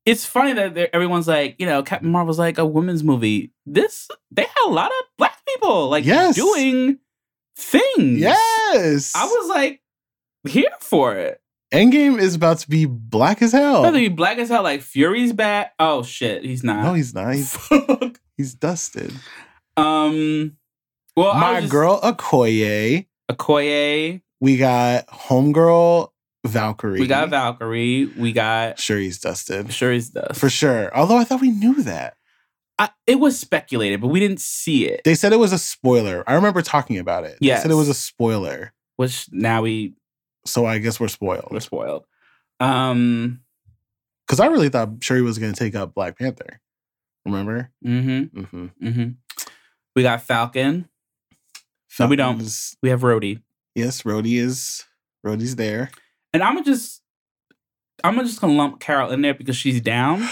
It's 0.04 0.24
funny 0.24 0.52
that 0.54 0.76
everyone's 0.94 1.28
like, 1.28 1.54
you 1.58 1.66
know, 1.66 1.82
Captain 1.82 2.10
Marvel's 2.10 2.38
like 2.38 2.58
a 2.58 2.66
women's 2.66 3.04
movie. 3.04 3.52
This 3.66 4.08
they 4.30 4.42
had 4.42 4.66
a 4.66 4.70
lot 4.70 4.90
of 4.90 5.06
black 5.18 5.38
people 5.46 5.88
like 5.90 6.04
Yes. 6.04 6.34
doing 6.34 6.98
things. 7.56 8.18
yes. 8.20 9.12
I 9.14 9.24
was 9.24 9.48
like 9.48 9.80
here 10.48 10.64
for 10.80 11.14
it. 11.16 11.40
Endgame 11.72 12.18
is 12.20 12.34
about 12.34 12.58
to 12.58 12.68
be 12.68 12.84
black 12.84 13.40
as 13.42 13.52
hell. 13.52 13.80
About 13.80 13.92
to 13.92 13.98
be 13.98 14.08
black 14.08 14.38
as 14.38 14.48
hell. 14.48 14.62
Like 14.62 14.82
Fury's 14.82 15.32
back. 15.32 15.72
Oh 15.78 16.02
shit, 16.02 16.44
he's 16.44 16.62
not. 16.64 16.82
no, 16.84 16.94
he's 16.94 17.14
not. 17.14 17.34
He's, 17.34 17.56
he's 18.36 18.54
dusted. 18.54 19.12
um. 19.76 20.56
Well, 21.16 21.30
I 21.30 21.40
My 21.40 21.60
just- 21.60 21.70
girl 21.72 22.00
Okoye. 22.00 23.06
Okoye. 23.30 24.22
We 24.40 24.56
got 24.56 25.06
homegirl 25.06 26.08
Valkyrie. 26.44 27.00
We 27.00 27.06
got 27.06 27.28
Valkyrie. 27.30 28.06
We 28.06 28.32
got 28.32 28.78
Sure, 28.78 28.98
he's 28.98 29.18
dusted 29.20 29.72
Shuri's 29.72 30.10
dust. 30.10 30.40
for 30.40 30.50
sure. 30.50 30.94
Although 30.96 31.16
I 31.18 31.24
thought 31.24 31.40
we 31.40 31.50
knew 31.50 31.82
that. 31.84 32.16
I, 32.78 32.90
it 33.06 33.20
was 33.20 33.38
speculated, 33.38 34.00
but 34.00 34.08
we 34.08 34.18
didn't 34.18 34.40
see 34.40 34.86
it. 34.88 35.02
They 35.04 35.14
said 35.14 35.32
it 35.32 35.38
was 35.38 35.52
a 35.52 35.58
spoiler. 35.58 36.24
I 36.26 36.34
remember 36.34 36.62
talking 36.62 36.98
about 36.98 37.24
it. 37.24 37.38
They 37.40 37.54
said 37.56 37.70
it 37.70 37.74
was 37.74 37.88
a 37.88 37.94
spoiler. 37.94 38.72
Which 38.96 39.28
now 39.30 39.62
we 39.62 39.94
So 40.46 40.66
I 40.66 40.78
guess 40.78 40.98
we're 40.98 41.08
spoiled. 41.08 41.48
we're 41.50 41.60
spoiled. 41.60 42.06
Um, 42.60 43.40
Because 44.26 44.40
I 44.40 44.46
really 44.46 44.68
thought 44.68 44.88
Shuri 45.00 45.22
was 45.22 45.38
going 45.38 45.52
to 45.52 45.58
take 45.58 45.74
up 45.76 45.94
Black 45.94 46.18
Panther. 46.18 46.60
Remember? 47.24 47.70
Mm-hmm. 47.86 48.40
Mm-hmm. 48.40 48.66
Mm-hmm. 48.88 49.08
We 49.94 50.02
got 50.02 50.22
Falcon. 50.22 50.88
No, 52.00 52.06
we 52.06 52.16
don't. 52.16 52.42
We 52.82 52.88
have 52.88 53.02
Rhodey. 53.02 53.42
Yes, 53.74 54.02
Rhodey 54.02 54.38
is 54.40 54.84
Rhodey's 55.24 55.56
there. 55.56 55.90
And 56.34 56.42
I'm 56.42 56.54
gonna 56.54 56.64
just 56.64 57.02
I'm 58.04 58.14
gonna 58.16 58.26
just 58.26 58.40
gonna 58.40 58.54
lump 58.54 58.80
Carol 58.80 59.10
in 59.10 59.22
there 59.22 59.34
because 59.34 59.56
she's 59.56 59.80
down. 59.80 60.26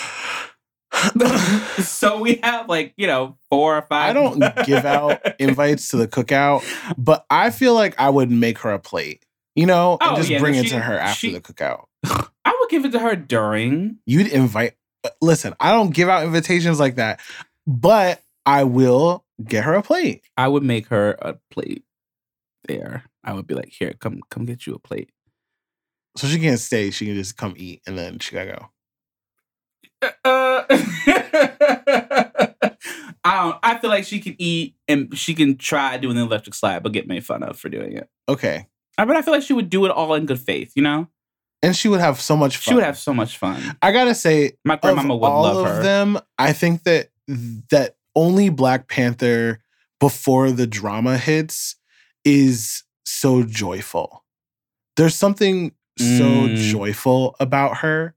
so 1.82 2.20
we 2.20 2.40
have 2.42 2.68
like, 2.68 2.92
you 2.96 3.06
know, 3.06 3.36
four 3.48 3.76
or 3.76 3.82
five. 3.82 4.10
I 4.10 4.12
don't 4.12 4.66
give 4.66 4.84
out 4.84 5.20
invites 5.40 5.88
to 5.88 5.96
the 5.96 6.08
cookout, 6.08 6.64
but 6.98 7.24
I 7.30 7.50
feel 7.50 7.74
like 7.74 7.94
I 7.98 8.10
would 8.10 8.30
make 8.30 8.58
her 8.58 8.70
a 8.72 8.78
plate, 8.78 9.24
you 9.54 9.66
know, 9.66 9.98
and 10.00 10.12
Oh, 10.12 10.16
just 10.16 10.28
yeah, 10.30 10.38
bring 10.40 10.54
it 10.54 10.64
she- 10.64 10.70
to 10.70 10.80
her 10.80 10.98
after 10.98 11.14
she- 11.28 11.32
the 11.32 11.40
cookout. 11.40 11.84
I 12.44 12.56
would 12.58 12.70
give 12.70 12.84
it 12.84 12.92
to 12.92 12.98
her 12.98 13.14
during. 13.16 13.98
You'd 14.06 14.28
invite, 14.28 14.74
uh, 15.04 15.10
listen, 15.20 15.54
I 15.60 15.70
don't 15.72 15.92
give 15.94 16.08
out 16.08 16.24
invitations 16.24 16.80
like 16.80 16.96
that, 16.96 17.20
but 17.66 18.22
I 18.46 18.64
will 18.64 19.24
get 19.44 19.64
her 19.64 19.74
a 19.74 19.82
plate. 19.82 20.22
I 20.36 20.48
would 20.48 20.62
make 20.62 20.86
her 20.88 21.12
a 21.20 21.34
plate 21.50 21.84
there. 22.66 23.04
I 23.22 23.34
would 23.34 23.46
be 23.46 23.54
like, 23.54 23.68
here, 23.68 23.92
come 24.00 24.20
come 24.30 24.44
get 24.46 24.66
you 24.66 24.74
a 24.74 24.78
plate. 24.78 25.10
So 26.16 26.26
she 26.26 26.38
can't 26.38 26.58
stay. 26.58 26.90
She 26.90 27.06
can 27.06 27.14
just 27.14 27.36
come 27.36 27.54
eat 27.56 27.82
and 27.86 27.96
then 27.96 28.18
she 28.18 28.34
gotta 28.34 28.50
go. 28.50 28.66
Uh, 30.24 30.64
I 33.22 33.36
don't 33.42 33.56
I 33.62 33.78
feel 33.80 33.90
like 33.90 34.04
she 34.04 34.18
can 34.20 34.34
eat 34.38 34.74
and 34.88 35.16
she 35.16 35.34
can 35.34 35.56
try 35.56 35.96
doing 35.98 36.16
the 36.16 36.22
electric 36.22 36.54
slide, 36.54 36.82
but 36.82 36.92
get 36.92 37.06
made 37.06 37.24
fun 37.24 37.42
of 37.42 37.58
for 37.58 37.68
doing 37.68 37.96
it. 37.96 38.08
Okay. 38.28 38.66
Uh, 38.98 39.06
But 39.06 39.16
I 39.16 39.22
feel 39.22 39.34
like 39.34 39.42
she 39.42 39.52
would 39.52 39.70
do 39.70 39.84
it 39.84 39.90
all 39.90 40.14
in 40.14 40.26
good 40.26 40.40
faith, 40.40 40.72
you 40.74 40.82
know? 40.82 41.08
And 41.62 41.76
she 41.76 41.88
would 41.88 42.00
have 42.00 42.20
so 42.20 42.36
much 42.36 42.56
fun. 42.56 42.72
She 42.72 42.74
would 42.74 42.84
have 42.84 42.96
so 42.98 43.12
much 43.12 43.36
fun. 43.36 43.76
I 43.82 43.92
gotta 43.92 44.14
say, 44.14 44.52
My 44.64 44.76
grandmama 44.76 45.16
would 45.16 45.26
all 45.26 45.42
love 45.42 45.58
of 45.66 45.66
her. 45.76 45.82
them, 45.82 46.18
I 46.38 46.52
think 46.54 46.84
that 46.84 47.10
that 47.70 47.96
only 48.16 48.48
Black 48.48 48.88
Panther 48.88 49.62
before 50.00 50.50
the 50.50 50.66
drama 50.66 51.18
hits 51.18 51.76
is 52.24 52.84
so 53.04 53.42
joyful. 53.42 54.24
There's 54.96 55.14
something 55.14 55.72
so 56.00 56.48
Mm. 56.48 56.56
joyful 56.70 57.36
about 57.40 57.78
her, 57.78 58.14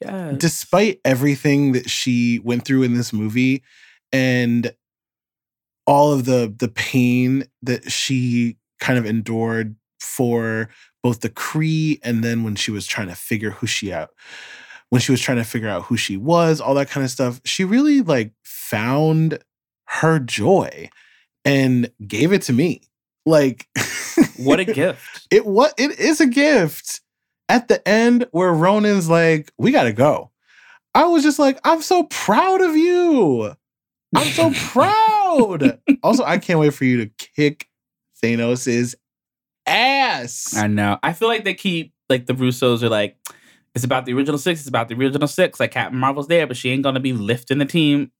Yeah. 0.00 0.32
despite 0.36 1.00
everything 1.04 1.72
that 1.72 1.88
she 1.90 2.40
went 2.40 2.64
through 2.64 2.82
in 2.82 2.94
this 2.94 3.12
movie 3.12 3.62
and 4.12 4.72
all 5.86 6.12
of 6.12 6.24
the 6.24 6.52
the 6.58 6.68
pain 6.68 7.44
that 7.62 7.90
she 7.90 8.56
kind 8.80 8.98
of 8.98 9.06
endured 9.06 9.76
for 10.00 10.68
both 11.02 11.20
the 11.20 11.30
Kree 11.30 11.98
and 12.02 12.22
then 12.24 12.42
when 12.44 12.56
she 12.56 12.70
was 12.70 12.86
trying 12.86 13.08
to 13.08 13.14
figure 13.14 13.50
who 13.50 13.66
she 13.66 13.92
out 13.92 14.10
when 14.90 15.00
she 15.00 15.12
was 15.12 15.20
trying 15.20 15.38
to 15.38 15.44
figure 15.44 15.68
out 15.68 15.84
who 15.84 15.96
she 15.96 16.16
was 16.16 16.60
all 16.60 16.74
that 16.74 16.90
kind 16.90 17.04
of 17.04 17.10
stuff 17.10 17.40
she 17.44 17.64
really 17.64 18.00
like 18.02 18.32
found 18.44 19.38
her 19.86 20.18
joy 20.18 20.88
and 21.44 21.90
gave 22.06 22.32
it 22.32 22.42
to 22.42 22.52
me 22.52 22.82
like 23.26 23.66
what 24.38 24.60
a 24.60 24.64
gift. 24.72 25.26
it 25.30 25.44
what 25.44 25.74
it 25.76 25.98
is 25.98 26.20
a 26.20 26.26
gift 26.26 27.00
at 27.48 27.68
the 27.68 27.86
end 27.86 28.26
where 28.30 28.52
Ronan's 28.52 29.08
like, 29.08 29.52
we 29.58 29.70
gotta 29.72 29.92
go. 29.92 30.30
I 30.94 31.04
was 31.04 31.22
just 31.22 31.38
like, 31.38 31.60
I'm 31.64 31.82
so 31.82 32.04
proud 32.04 32.62
of 32.62 32.74
you. 32.76 33.54
I'm 34.14 34.26
so 34.28 34.50
proud. 34.70 35.78
also, 36.02 36.24
I 36.24 36.38
can't 36.38 36.58
wait 36.58 36.72
for 36.74 36.84
you 36.84 37.04
to 37.04 37.10
kick 37.18 37.68
Thanos's 38.22 38.96
ass. 39.66 40.56
I 40.56 40.68
know. 40.68 40.98
I 41.02 41.12
feel 41.12 41.28
like 41.28 41.44
they 41.44 41.54
keep 41.54 41.92
like 42.08 42.26
the 42.26 42.32
Russos 42.32 42.82
are 42.82 42.88
like, 42.88 43.16
it's 43.74 43.84
about 43.84 44.06
the 44.06 44.14
original 44.14 44.38
six, 44.38 44.60
it's 44.60 44.68
about 44.68 44.88
the 44.88 44.94
original 44.94 45.28
six. 45.28 45.60
Like 45.60 45.72
Captain 45.72 45.98
Marvel's 45.98 46.28
there, 46.28 46.46
but 46.46 46.56
she 46.56 46.70
ain't 46.70 46.82
gonna 46.82 47.00
be 47.00 47.12
lifting 47.12 47.58
the 47.58 47.66
team. 47.66 48.10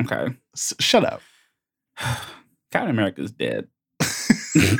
Okay. 0.00 0.34
S- 0.54 0.74
shut 0.78 1.04
up. 1.04 1.20
Captain 2.70 2.90
America's 2.90 3.32
dead. 3.32 3.66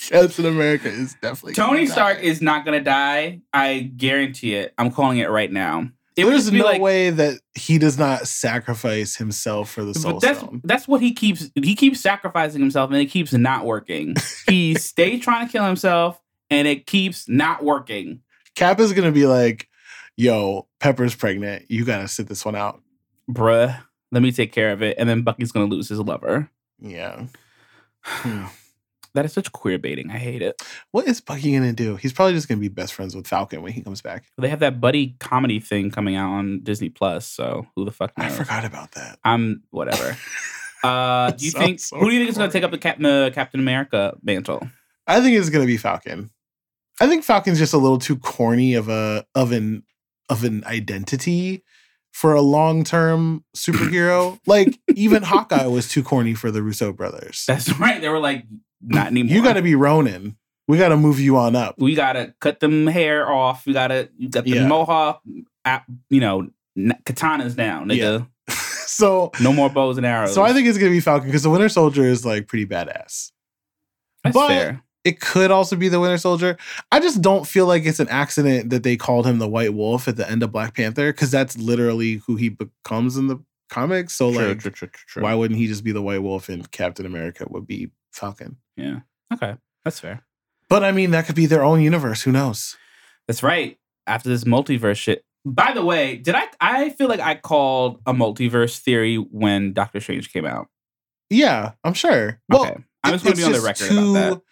Captain 0.00 0.46
America 0.46 0.88
is 0.88 1.14
definitely 1.20 1.54
Tony 1.54 1.86
die. 1.86 1.92
Stark 1.92 2.20
is 2.20 2.40
not 2.40 2.64
gonna 2.64 2.82
die. 2.82 3.40
I 3.52 3.90
guarantee 3.96 4.54
it. 4.54 4.72
I'm 4.78 4.90
calling 4.90 5.18
it 5.18 5.30
right 5.30 5.50
now. 5.52 5.88
It 6.16 6.24
There's 6.24 6.50
no 6.50 6.64
like, 6.64 6.80
way 6.80 7.10
that 7.10 7.40
he 7.54 7.78
does 7.78 7.98
not 7.98 8.26
sacrifice 8.26 9.16
himself 9.16 9.70
for 9.70 9.84
the 9.84 9.94
Soul 9.94 10.14
but 10.14 10.20
that's 10.22 10.38
Stone. 10.40 10.60
that's 10.64 10.88
what 10.88 11.00
he 11.00 11.12
keeps. 11.12 11.50
He 11.54 11.74
keeps 11.74 12.00
sacrificing 12.00 12.60
himself, 12.60 12.90
and 12.90 13.00
it 13.00 13.06
keeps 13.06 13.32
not 13.32 13.64
working. 13.64 14.16
he 14.46 14.74
stays 14.78 15.22
trying 15.22 15.46
to 15.46 15.52
kill 15.52 15.64
himself, 15.64 16.20
and 16.50 16.66
it 16.66 16.86
keeps 16.86 17.28
not 17.28 17.62
working. 17.62 18.20
Cap 18.56 18.80
is 18.80 18.92
gonna 18.92 19.12
be 19.12 19.26
like, 19.26 19.68
"Yo, 20.16 20.66
Pepper's 20.80 21.14
pregnant. 21.14 21.70
You 21.70 21.84
gotta 21.84 22.08
sit 22.08 22.26
this 22.26 22.44
one 22.44 22.56
out." 22.56 22.82
Bruh, 23.30 23.80
let 24.10 24.22
me 24.22 24.32
take 24.32 24.52
care 24.52 24.72
of 24.72 24.82
it, 24.82 24.96
and 24.98 25.08
then 25.08 25.22
Bucky's 25.22 25.52
gonna 25.52 25.66
lose 25.66 25.88
his 25.88 26.00
lover. 26.00 26.50
Yeah. 26.80 27.26
Hmm. 28.02 28.46
That 29.14 29.24
is 29.24 29.32
such 29.32 29.50
queer 29.52 29.78
baiting. 29.78 30.10
I 30.10 30.18
hate 30.18 30.42
it. 30.42 30.62
What 30.92 31.06
is 31.06 31.20
Bucky 31.20 31.52
gonna 31.52 31.72
do? 31.72 31.96
He's 31.96 32.12
probably 32.12 32.34
just 32.34 32.48
gonna 32.48 32.60
be 32.60 32.68
best 32.68 32.94
friends 32.94 33.14
with 33.14 33.26
Falcon 33.26 33.62
when 33.62 33.72
he 33.72 33.82
comes 33.82 34.00
back. 34.02 34.24
They 34.38 34.48
have 34.48 34.60
that 34.60 34.80
buddy 34.80 35.16
comedy 35.18 35.60
thing 35.60 35.90
coming 35.90 36.16
out 36.16 36.30
on 36.30 36.60
Disney 36.62 36.88
Plus. 36.88 37.26
So 37.26 37.66
who 37.74 37.84
the 37.84 37.90
fuck 37.92 38.12
I 38.16 38.28
knows? 38.28 38.36
forgot 38.38 38.64
about 38.64 38.92
that. 38.92 39.18
I'm 39.24 39.62
whatever. 39.70 40.16
Uh, 40.82 41.30
do 41.32 41.44
you 41.44 41.50
think 41.50 41.78
so 41.78 41.98
who 41.98 42.08
do 42.08 42.14
you 42.14 42.20
think 42.20 42.30
is 42.30 42.38
going 42.38 42.48
to 42.48 42.52
take 42.54 42.64
up 42.64 42.70
the, 42.70 42.78
Cap- 42.78 42.98
the 42.98 43.30
Captain 43.34 43.60
America 43.60 44.16
mantle? 44.22 44.66
I 45.06 45.20
think 45.20 45.36
it's 45.36 45.50
gonna 45.50 45.66
be 45.66 45.76
Falcon. 45.76 46.30
I 47.00 47.06
think 47.06 47.22
Falcon's 47.22 47.58
just 47.58 47.74
a 47.74 47.78
little 47.78 47.98
too 47.98 48.16
corny 48.16 48.72
of 48.72 48.88
a 48.88 49.26
of 49.34 49.52
an 49.52 49.82
of 50.30 50.42
an 50.42 50.64
identity 50.64 51.64
for 52.12 52.32
a 52.32 52.40
long 52.40 52.84
term 52.84 53.44
superhero. 53.56 54.38
like 54.46 54.78
even 54.94 55.22
Hawkeye 55.22 55.66
was 55.66 55.88
too 55.88 56.02
corny 56.02 56.34
for 56.34 56.50
the 56.50 56.62
Russo 56.62 56.92
brothers. 56.92 57.44
That's 57.46 57.78
right. 57.78 58.00
They 58.00 58.08
were 58.08 58.18
like, 58.18 58.44
not 58.82 59.08
anymore. 59.08 59.34
You 59.36 59.42
got 59.42 59.54
to 59.54 59.62
be 59.62 59.74
Ronin. 59.74 60.36
We 60.68 60.78
got 60.78 60.90
to 60.90 60.96
move 60.96 61.18
you 61.18 61.36
on 61.36 61.56
up. 61.56 61.74
We 61.78 61.94
gotta 61.96 62.32
cut 62.40 62.60
them 62.60 62.86
hair 62.86 63.28
off. 63.30 63.66
We 63.66 63.72
gotta. 63.72 64.08
You 64.16 64.28
got 64.28 64.44
the 64.44 64.50
Yeah. 64.50 64.68
mohawk. 64.68 65.20
uh, 65.64 65.80
You 66.10 66.20
know, 66.20 66.48
katanas 66.78 67.56
down, 67.56 67.88
nigga. 67.88 68.28
so 68.86 69.32
No 69.40 69.52
more 69.52 69.68
bows 69.68 69.96
and 69.96 70.06
arrows. 70.06 70.32
so 70.34 70.42
I 70.42 70.52
think 70.52 70.68
it's 70.68 70.78
gonna 70.78 70.90
be 70.92 71.00
Falcon 71.00 71.26
because 71.28 71.42
the 71.42 71.50
Winter 71.50 71.68
Soldier 71.68 72.04
is 72.04 72.24
like 72.24 72.46
pretty 72.46 72.66
badass. 72.66 73.32
that's 74.24 74.34
but- 74.34 74.48
fair. 74.48 74.82
It 75.02 75.18
could 75.18 75.50
also 75.50 75.76
be 75.76 75.88
the 75.88 75.98
Winter 75.98 76.18
Soldier. 76.18 76.58
I 76.92 77.00
just 77.00 77.22
don't 77.22 77.46
feel 77.46 77.64
like 77.66 77.86
it's 77.86 78.00
an 78.00 78.08
accident 78.10 78.68
that 78.68 78.82
they 78.82 78.98
called 78.98 79.26
him 79.26 79.38
the 79.38 79.48
White 79.48 79.72
Wolf 79.72 80.06
at 80.08 80.16
the 80.16 80.30
end 80.30 80.42
of 80.42 80.52
Black 80.52 80.74
Panther 80.76 81.10
because 81.10 81.30
that's 81.30 81.56
literally 81.56 82.16
who 82.26 82.36
he 82.36 82.50
becomes 82.50 83.16
in 83.16 83.26
the 83.28 83.38
comics. 83.70 84.12
So 84.14 84.30
True, 84.30 84.48
like, 84.48 84.58
true, 84.60 84.72
true. 85.06 85.22
why 85.22 85.32
wouldn't 85.34 85.58
he 85.58 85.68
just 85.68 85.84
be 85.84 85.92
the 85.92 86.02
White 86.02 86.22
Wolf 86.22 86.50
and 86.50 86.70
Captain 86.70 87.06
America 87.06 87.46
would 87.48 87.66
be 87.66 87.90
Falcon? 88.12 88.56
Yeah. 88.76 89.00
Okay, 89.32 89.56
that's 89.84 90.00
fair. 90.00 90.22
But 90.68 90.84
I 90.84 90.92
mean, 90.92 91.10
that 91.12 91.26
could 91.26 91.34
be 91.36 91.46
their 91.46 91.64
own 91.64 91.80
universe. 91.80 92.22
Who 92.22 92.32
knows? 92.32 92.76
That's 93.26 93.42
right. 93.42 93.78
After 94.06 94.28
this 94.28 94.44
multiverse 94.44 94.96
shit. 94.96 95.24
By 95.44 95.72
the 95.72 95.84
way, 95.84 96.16
did 96.16 96.34
I? 96.34 96.44
I 96.60 96.90
feel 96.90 97.08
like 97.08 97.20
I 97.20 97.34
called 97.34 98.00
a 98.06 98.12
multiverse 98.12 98.78
theory 98.78 99.16
when 99.16 99.72
Doctor 99.72 100.00
Strange 100.00 100.32
came 100.32 100.44
out. 100.44 100.68
Yeah, 101.30 101.72
I'm 101.84 101.94
sure. 101.94 102.40
Well, 102.48 102.62
okay, 102.62 102.76
I'm 103.04 103.12
just 103.12 103.24
going 103.24 103.36
to 103.36 103.40
be 103.40 103.44
on 103.46 103.52
the 103.52 103.60
record 103.60 103.90
about 103.92 104.12
that. 104.14 104.32
too- 104.34 104.42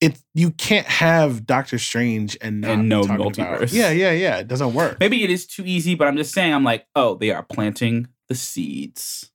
It 0.00 0.18
you 0.34 0.50
can't 0.52 0.86
have 0.86 1.46
Doctor 1.46 1.78
Strange 1.78 2.36
and 2.40 2.64
And 2.64 2.88
no 2.88 3.02
multiverse. 3.02 3.72
yeah, 3.72 3.90
yeah, 3.90 4.12
yeah. 4.12 4.36
It 4.38 4.48
doesn't 4.48 4.74
work. 4.74 4.98
Maybe 5.00 5.24
it 5.24 5.30
is 5.30 5.46
too 5.46 5.62
easy, 5.64 5.94
but 5.94 6.06
I'm 6.08 6.16
just 6.16 6.34
saying. 6.34 6.52
I'm 6.52 6.64
like, 6.64 6.86
oh, 6.94 7.14
they 7.14 7.30
are 7.30 7.42
planting 7.42 8.08
the 8.28 8.34
seeds. 8.34 9.30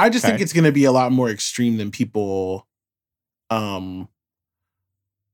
I 0.00 0.08
just 0.08 0.24
think 0.24 0.40
it's 0.40 0.52
going 0.52 0.64
to 0.64 0.72
be 0.72 0.84
a 0.84 0.92
lot 0.92 1.12
more 1.12 1.28
extreme 1.28 1.76
than 1.76 1.90
people 1.90 2.66
um 3.50 4.08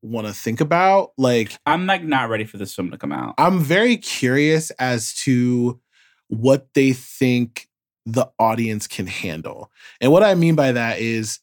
want 0.03 0.27
to 0.27 0.33
think 0.33 0.61
about. 0.61 1.13
Like 1.19 1.53
I'm 1.67 1.87
like 1.87 2.03
not 2.03 2.29
ready 2.29 2.45
for 2.45 2.57
this 2.57 2.75
film 2.75 2.91
to 2.91 2.99
come 2.99 3.13
out. 3.13 3.35
I'm 3.39 3.61
very 3.61 3.97
curious 3.97 4.71
as 4.73 5.15
to 5.23 5.81
what 6.29 6.69
they 6.75 6.93
think 6.93 7.69
the 8.05 8.31
audience 8.39 8.87
can 8.87 9.07
handle. 9.07 9.71
And 10.01 10.13
what 10.13 10.23
I 10.23 10.35
mean 10.35 10.55
by 10.55 10.73
that 10.73 11.01
is 11.01 11.41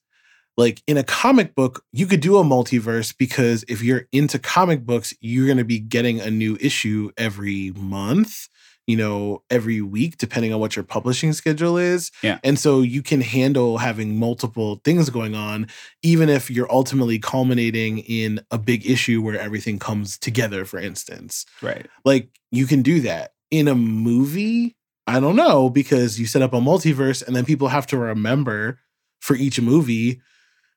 like 0.56 0.82
in 0.88 0.98
a 0.98 1.04
comic 1.04 1.56
book, 1.56 1.84
you 1.92 2.06
could 2.06 2.22
do 2.22 2.38
a 2.38 2.44
multiverse 2.44 3.16
because 3.18 3.66
if 3.68 3.82
you're 3.84 4.08
into 4.12 4.40
comic 4.40 4.86
books, 4.86 5.14
you're 5.20 5.48
going 5.48 5.58
to 5.58 5.66
be 5.66 5.80
getting 5.80 6.20
a 6.22 6.30
new 6.30 6.58
issue 6.62 7.12
every 7.18 7.72
month, 7.76 8.48
you 8.88 8.98
know, 8.98 9.44
every 9.50 9.82
week, 9.82 10.18
depending 10.18 10.54
on 10.54 10.60
what 10.60 10.76
your 10.76 10.84
publishing 10.84 11.34
schedule 11.34 11.78
is. 11.78 12.12
Yeah. 12.22 12.40
And 12.44 12.60
so 12.60 12.82
you 12.82 13.02
can 13.02 13.22
handle 13.22 13.78
having 13.78 14.18
multiple 14.18 14.82
things 14.84 15.10
going 15.10 15.36
on, 15.36 15.68
even 16.02 16.30
if 16.30 16.52
you're 16.52 16.72
ultimately 16.72 17.20
culminating 17.20 18.00
in 18.00 18.42
a 18.52 18.58
big 18.58 18.86
issue 18.90 19.22
where 19.22 19.40
everything 19.40 19.80
comes 19.80 20.18
together, 20.18 20.66
for 20.66 20.80
instance. 20.80 21.46
Right. 21.62 21.88
Like 22.04 22.30
you 22.52 22.66
can 22.66 22.82
do 22.82 23.02
that 23.02 23.34
in 23.52 23.68
a 23.68 23.76
movie. 23.76 24.76
I 25.08 25.20
don't 25.20 25.36
know 25.36 25.70
because 25.70 26.20
you 26.20 26.26
set 26.26 26.42
up 26.42 26.54
a 26.54 26.60
multiverse 26.60 27.26
and 27.26 27.36
then 27.36 27.46
people 27.46 27.70
have 27.70 27.88
to 27.88 27.98
remember 27.98 28.80
for 29.20 29.36
each 29.36 29.60
movie 29.60 30.22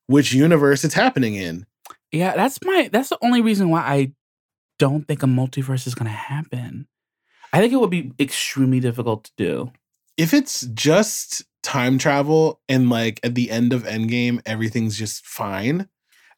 which 0.06 0.32
universe 0.32 0.84
it's 0.84 0.94
happening 0.94 1.34
in. 1.34 1.66
Yeah, 2.12 2.36
that's 2.36 2.58
my. 2.64 2.88
That's 2.92 3.08
the 3.08 3.18
only 3.22 3.40
reason 3.40 3.68
why 3.68 3.80
I 3.80 4.12
don't 4.78 5.06
think 5.06 5.22
a 5.22 5.26
multiverse 5.26 5.86
is 5.86 5.94
going 5.94 6.06
to 6.06 6.16
happen. 6.16 6.86
I 7.56 7.60
think 7.60 7.72
it 7.72 7.76
would 7.80 7.88
be 7.90 8.12
extremely 8.20 8.80
difficult 8.80 9.24
to 9.24 9.32
do. 9.38 9.72
If 10.18 10.34
it's 10.34 10.60
just 10.74 11.42
time 11.62 11.96
travel 11.96 12.60
and 12.68 12.90
like 12.90 13.18
at 13.24 13.34
the 13.34 13.50
end 13.50 13.72
of 13.72 13.84
Endgame 13.84 14.42
everything's 14.44 14.98
just 14.98 15.24
fine. 15.26 15.88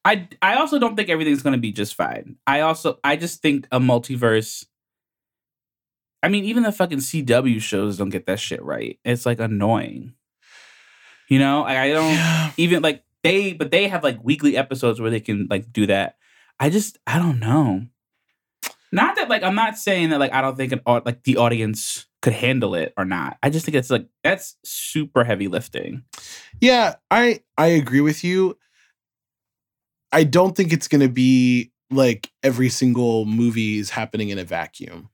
I 0.04 0.28
I 0.40 0.54
also 0.54 0.78
don't 0.78 0.94
think 0.94 1.09
everything's 1.09 1.42
going 1.42 1.54
to 1.54 1.61
be 1.61 1.72
just 1.72 1.94
fine. 1.96 2.37
I 2.46 2.61
also 2.61 3.00
I 3.02 3.16
just 3.16 3.42
think 3.42 3.66
a 3.72 3.81
multiverse 3.81 4.64
I 6.22 6.28
mean 6.28 6.44
even 6.44 6.62
the 6.62 6.70
fucking 6.70 6.98
CW 6.98 7.61
shows 7.61 7.98
don't 7.98 8.11
get 8.11 8.26
that 8.26 8.38
shit 8.38 8.62
right. 8.62 8.98
It's 9.04 9.26
like 9.26 9.40
annoying. 9.40 10.14
You 11.28 11.40
know, 11.40 11.64
I, 11.64 11.83
I 11.83 11.90
don't 11.90 12.12
Yeah. 12.14 12.52
even 12.59 12.81
like 12.83 13.02
they 13.24 13.54
but 13.54 13.72
they 13.72 13.88
have 13.88 14.04
like 14.04 14.22
weekly 14.22 14.57
episodes 14.57 15.00
where 15.00 15.11
they 15.11 15.20
can 15.20 15.48
like 15.50 15.72
do 15.72 15.87
that. 15.87 16.16
I 16.61 16.70
just 16.70 16.96
I 17.09 17.18
don't 17.18 17.40
know. 17.40 17.87
Not 18.92 19.16
that 19.16 19.29
like 19.29 19.42
I'm 19.42 19.55
not 19.55 19.77
saying 19.77 20.11
that 20.11 20.20
like 20.20 20.33
I 20.33 20.40
don't 20.40 20.57
think 20.57 20.72
an 20.72 20.81
like 20.87 21.22
the 21.24 21.37
audience 21.37 22.07
could 22.22 22.33
handle 22.33 22.74
it 22.74 22.92
or 22.96 23.05
not. 23.05 23.38
I 23.42 23.51
just 23.51 23.64
think 23.64 23.77
it's 23.77 23.90
like 23.90 24.07
that's 24.24 24.57
super 24.64 25.24
heavy 25.24 25.48
lifting. 25.48 26.05
Yeah, 26.61 26.96
I 27.11 27.40
I 27.57 27.66
agree 27.66 28.01
with 28.01 28.24
you. 28.24 28.57
I 30.12 30.24
don't 30.24 30.57
think 30.57 30.72
it's 30.72 30.88
going 30.88 31.03
to 31.03 31.09
be 31.09 31.70
like 31.90 32.31
every 32.42 32.68
single 32.68 33.24
movie 33.24 33.79
is 33.79 33.90
happening 33.90 34.31
in 34.31 34.38
a 34.38 34.44
vacuum. 34.44 35.11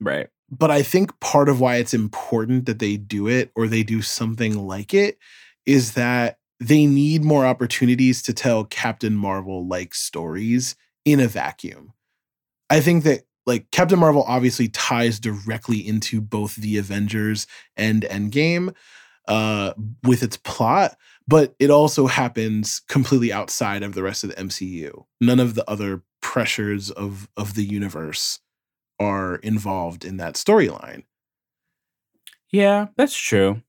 Right. 0.00 0.28
But 0.50 0.70
I 0.70 0.82
think 0.82 1.18
part 1.20 1.48
of 1.48 1.60
why 1.60 1.76
it's 1.76 1.92
important 1.92 2.66
that 2.66 2.78
they 2.78 2.96
do 2.96 3.28
it 3.28 3.50
or 3.54 3.66
they 3.66 3.82
do 3.82 4.00
something 4.00 4.66
like 4.66 4.94
it 4.94 5.18
is 5.66 5.92
that 5.92 6.38
they 6.58 6.86
need 6.86 7.22
more 7.22 7.44
opportunities 7.44 8.22
to 8.22 8.32
tell 8.32 8.64
Captain 8.64 9.14
Marvel 9.14 9.66
like 9.66 9.94
stories 9.94 10.74
in 11.04 11.20
a 11.20 11.28
vacuum. 11.28 11.92
I 12.70 12.80
think 12.80 13.04
that 13.04 13.22
like 13.46 13.70
Captain 13.70 13.98
Marvel 13.98 14.24
obviously 14.24 14.68
ties 14.68 15.18
directly 15.18 15.78
into 15.78 16.20
both 16.20 16.56
the 16.56 16.76
Avengers 16.78 17.46
and 17.76 18.02
Endgame 18.02 18.74
uh 19.26 19.74
with 20.04 20.22
its 20.22 20.36
plot, 20.38 20.96
but 21.26 21.54
it 21.58 21.70
also 21.70 22.06
happens 22.06 22.80
completely 22.88 23.32
outside 23.32 23.82
of 23.82 23.94
the 23.94 24.02
rest 24.02 24.24
of 24.24 24.30
the 24.30 24.36
MCU. 24.36 25.04
None 25.20 25.40
of 25.40 25.54
the 25.54 25.68
other 25.68 26.02
pressures 26.20 26.90
of 26.90 27.28
of 27.36 27.54
the 27.54 27.64
universe 27.64 28.40
are 29.00 29.36
involved 29.36 30.04
in 30.04 30.16
that 30.18 30.34
storyline. 30.34 31.04
Yeah, 32.50 32.86
that's 32.96 33.16
true. 33.16 33.62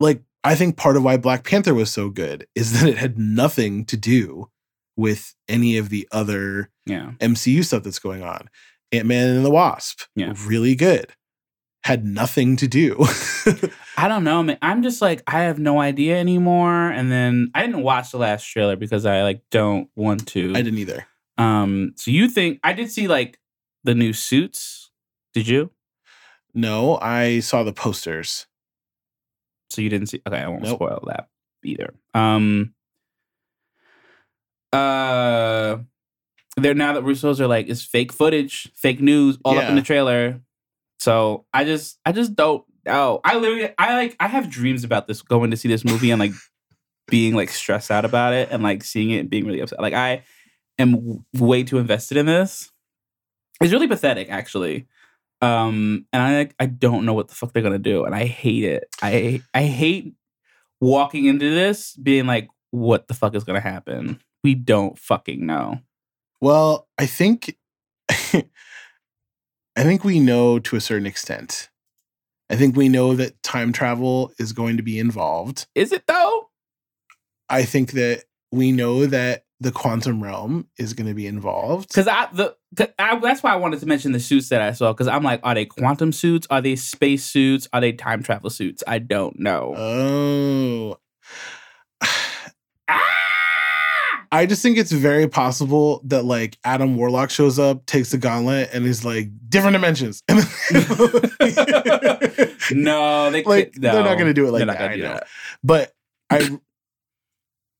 Like 0.00 0.22
I 0.42 0.54
think 0.54 0.76
part 0.76 0.96
of 0.96 1.02
why 1.02 1.16
Black 1.16 1.44
Panther 1.44 1.74
was 1.74 1.90
so 1.90 2.10
good 2.10 2.46
is 2.54 2.78
that 2.78 2.88
it 2.88 2.98
had 2.98 3.18
nothing 3.18 3.84
to 3.86 3.96
do 3.96 4.50
with 4.96 5.34
any 5.48 5.76
of 5.78 5.88
the 5.88 6.08
other 6.12 6.70
Yeah. 6.86 7.12
MCU 7.20 7.64
stuff 7.64 7.82
that's 7.82 7.98
going 7.98 8.22
on. 8.22 8.48
Ant-Man 8.92 9.36
and 9.36 9.44
the 9.44 9.50
Wasp, 9.50 10.02
Yeah. 10.14 10.34
really 10.46 10.74
good. 10.74 11.12
Had 11.84 12.04
nothing 12.06 12.56
to 12.56 12.68
do. 12.68 12.96
I 13.98 14.08
don't 14.08 14.24
know, 14.24 14.42
man. 14.42 14.56
I'm 14.62 14.82
just 14.82 15.02
like 15.02 15.22
I 15.26 15.40
have 15.42 15.58
no 15.58 15.80
idea 15.80 16.18
anymore. 16.18 16.90
And 16.90 17.10
then 17.12 17.50
I 17.54 17.66
didn't 17.66 17.82
watch 17.82 18.10
the 18.10 18.18
last 18.18 18.44
trailer 18.44 18.76
because 18.76 19.04
I 19.04 19.22
like 19.22 19.42
don't 19.50 19.90
want 19.94 20.26
to. 20.28 20.50
I 20.54 20.62
didn't 20.62 20.78
either. 20.78 21.06
Um. 21.36 21.92
So 21.96 22.10
you 22.10 22.28
think 22.28 22.60
I 22.64 22.72
did 22.72 22.90
see 22.90 23.06
like 23.08 23.38
the 23.82 23.94
new 23.94 24.12
suits? 24.12 24.90
Did 25.34 25.46
you? 25.48 25.70
No, 26.54 26.98
I 27.02 27.40
saw 27.40 27.64
the 27.64 27.72
posters. 27.72 28.46
So 29.70 29.82
you 29.82 29.88
didn't 29.90 30.06
see? 30.08 30.22
Okay, 30.26 30.38
I 30.38 30.46
won't 30.48 30.62
Nope. 30.62 30.76
spoil 30.78 31.04
that 31.08 31.28
either. 31.64 31.92
Um. 32.14 32.74
Uh. 34.74 35.78
They're 36.56 36.74
now 36.74 36.92
that 36.92 37.02
Russo's 37.02 37.40
are 37.40 37.48
like 37.48 37.68
it's 37.68 37.82
fake 37.82 38.12
footage, 38.12 38.70
fake 38.76 39.00
news, 39.00 39.38
all 39.44 39.58
up 39.58 39.68
in 39.70 39.74
the 39.74 39.82
trailer. 39.82 40.40
So 41.00 41.46
I 41.52 41.64
just, 41.64 41.98
I 42.06 42.12
just 42.12 42.36
don't 42.36 42.64
know. 42.86 43.20
I 43.24 43.36
literally, 43.36 43.74
I 43.76 43.94
like, 43.96 44.16
I 44.20 44.28
have 44.28 44.48
dreams 44.48 44.84
about 44.84 45.08
this 45.08 45.20
going 45.20 45.50
to 45.50 45.56
see 45.56 45.68
this 45.68 45.84
movie 45.84 46.12
and 46.12 46.20
like 46.20 46.32
being 47.08 47.34
like 47.34 47.50
stressed 47.50 47.90
out 47.90 48.04
about 48.04 48.34
it 48.34 48.50
and 48.52 48.62
like 48.62 48.84
seeing 48.84 49.10
it 49.10 49.18
and 49.18 49.30
being 49.30 49.46
really 49.46 49.60
upset. 49.60 49.80
Like 49.80 49.94
I 49.94 50.22
am 50.78 50.92
w- 50.92 51.24
way 51.34 51.64
too 51.64 51.78
invested 51.78 52.16
in 52.18 52.26
this. 52.26 52.70
It's 53.60 53.72
really 53.72 53.88
pathetic, 53.88 54.30
actually. 54.30 54.86
Um, 55.42 56.06
and 56.12 56.22
I 56.22 56.36
like, 56.38 56.54
I 56.60 56.66
don't 56.66 57.04
know 57.04 57.14
what 57.14 57.28
the 57.28 57.34
fuck 57.34 57.52
they're 57.52 57.62
gonna 57.62 57.78
do, 57.78 58.04
and 58.04 58.14
I 58.14 58.24
hate 58.26 58.64
it. 58.64 58.84
I 59.02 59.42
I 59.52 59.64
hate 59.64 60.14
walking 60.80 61.26
into 61.26 61.52
this 61.52 61.94
being 61.96 62.26
like, 62.26 62.48
what 62.70 63.08
the 63.08 63.14
fuck 63.14 63.34
is 63.34 63.44
gonna 63.44 63.60
happen? 63.60 64.20
We 64.44 64.54
don't 64.54 64.98
fucking 64.98 65.44
know. 65.44 65.80
Well, 66.40 66.86
I 66.98 67.06
think 67.06 67.56
I 68.10 69.82
think 69.82 70.04
we 70.04 70.20
know 70.20 70.58
to 70.60 70.76
a 70.76 70.80
certain 70.80 71.06
extent. 71.06 71.70
I 72.50 72.56
think 72.56 72.76
we 72.76 72.88
know 72.88 73.14
that 73.16 73.42
time 73.42 73.72
travel 73.72 74.32
is 74.38 74.52
going 74.52 74.76
to 74.76 74.82
be 74.82 74.98
involved. 74.98 75.66
Is 75.74 75.90
it 75.90 76.06
though? 76.06 76.50
I 77.48 77.64
think 77.64 77.92
that 77.92 78.24
we 78.52 78.70
know 78.70 79.06
that 79.06 79.44
the 79.60 79.72
quantum 79.72 80.22
realm 80.22 80.68
is 80.78 80.92
going 80.92 81.06
to 81.08 81.14
be 81.14 81.26
involved. 81.26 81.88
Because 81.88 82.06
I 82.06 82.28
the 82.32 82.54
I, 82.98 83.18
that's 83.18 83.42
why 83.42 83.52
I 83.52 83.56
wanted 83.56 83.80
to 83.80 83.86
mention 83.86 84.12
the 84.12 84.20
suits 84.20 84.50
that 84.50 84.60
I 84.60 84.72
saw. 84.72 84.92
Because 84.92 85.08
I'm 85.08 85.22
like, 85.22 85.40
are 85.42 85.54
they 85.54 85.64
quantum 85.64 86.12
suits? 86.12 86.46
Are 86.50 86.60
they 86.60 86.76
space 86.76 87.24
suits? 87.24 87.66
Are 87.72 87.80
they 87.80 87.92
time 87.92 88.22
travel 88.22 88.50
suits? 88.50 88.84
I 88.86 88.98
don't 88.98 89.38
know. 89.38 89.74
Oh. 89.76 90.98
ah! 92.88 94.23
I 94.34 94.46
just 94.46 94.62
think 94.62 94.76
it's 94.78 94.90
very 94.92 95.28
possible 95.28 96.00
that 96.06 96.24
like 96.24 96.58
Adam 96.64 96.96
Warlock 96.96 97.30
shows 97.30 97.58
up, 97.58 97.86
takes 97.86 98.10
the 98.10 98.18
gauntlet, 98.18 98.70
and 98.72 98.84
is 98.84 99.04
like 99.04 99.28
different 99.48 99.74
dimensions. 99.74 100.22
No, 102.70 103.30
they 103.30 103.42
Like, 103.44 103.72
could- 103.72 103.82
they're 103.82 104.02
not 104.02 104.18
gonna 104.18 104.34
do 104.34 104.46
it 104.46 104.52
like 104.52 104.66
that, 104.66 104.80
I 104.90 104.96
know. 104.96 105.02
that. 105.14 105.26
but 105.62 105.92
I, 106.30 106.58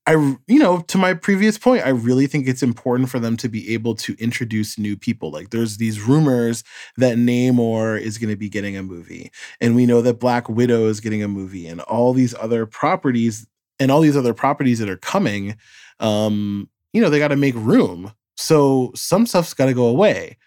I, 0.07 0.11
you 0.47 0.59
know, 0.59 0.81
to 0.81 0.97
my 0.99 1.13
previous 1.15 1.57
point, 1.57 1.83
I 1.85 1.89
really 1.89 2.27
think 2.27 2.47
it's 2.47 2.61
important 2.61 3.09
for 3.09 3.17
them 3.19 3.35
to 3.37 3.49
be 3.49 3.73
able 3.73 3.95
to 3.95 4.15
introduce 4.19 4.77
new 4.77 4.95
people. 4.95 5.31
Like, 5.31 5.49
there's 5.49 5.77
these 5.77 5.99
rumors 6.01 6.63
that 6.97 7.17
Namor 7.17 7.99
is 7.99 8.19
going 8.19 8.29
to 8.29 8.35
be 8.35 8.47
getting 8.47 8.77
a 8.77 8.83
movie, 8.83 9.31
and 9.59 9.75
we 9.75 9.87
know 9.87 10.01
that 10.03 10.19
Black 10.19 10.47
Widow 10.47 10.85
is 10.87 10.99
getting 10.99 11.23
a 11.23 11.27
movie, 11.27 11.65
and 11.67 11.81
all 11.81 12.13
these 12.13 12.35
other 12.35 12.67
properties, 12.67 13.47
and 13.79 13.91
all 13.91 14.01
these 14.01 14.15
other 14.15 14.33
properties 14.35 14.77
that 14.79 14.89
are 14.89 14.97
coming. 14.97 15.57
Um, 15.99 16.69
you 16.93 17.01
know, 17.01 17.09
they 17.09 17.19
got 17.19 17.29
to 17.29 17.35
make 17.35 17.55
room. 17.55 18.11
So 18.37 18.91
some 18.95 19.25
stuff's 19.25 19.53
got 19.53 19.65
to 19.65 19.73
go 19.73 19.87
away. 19.87 20.37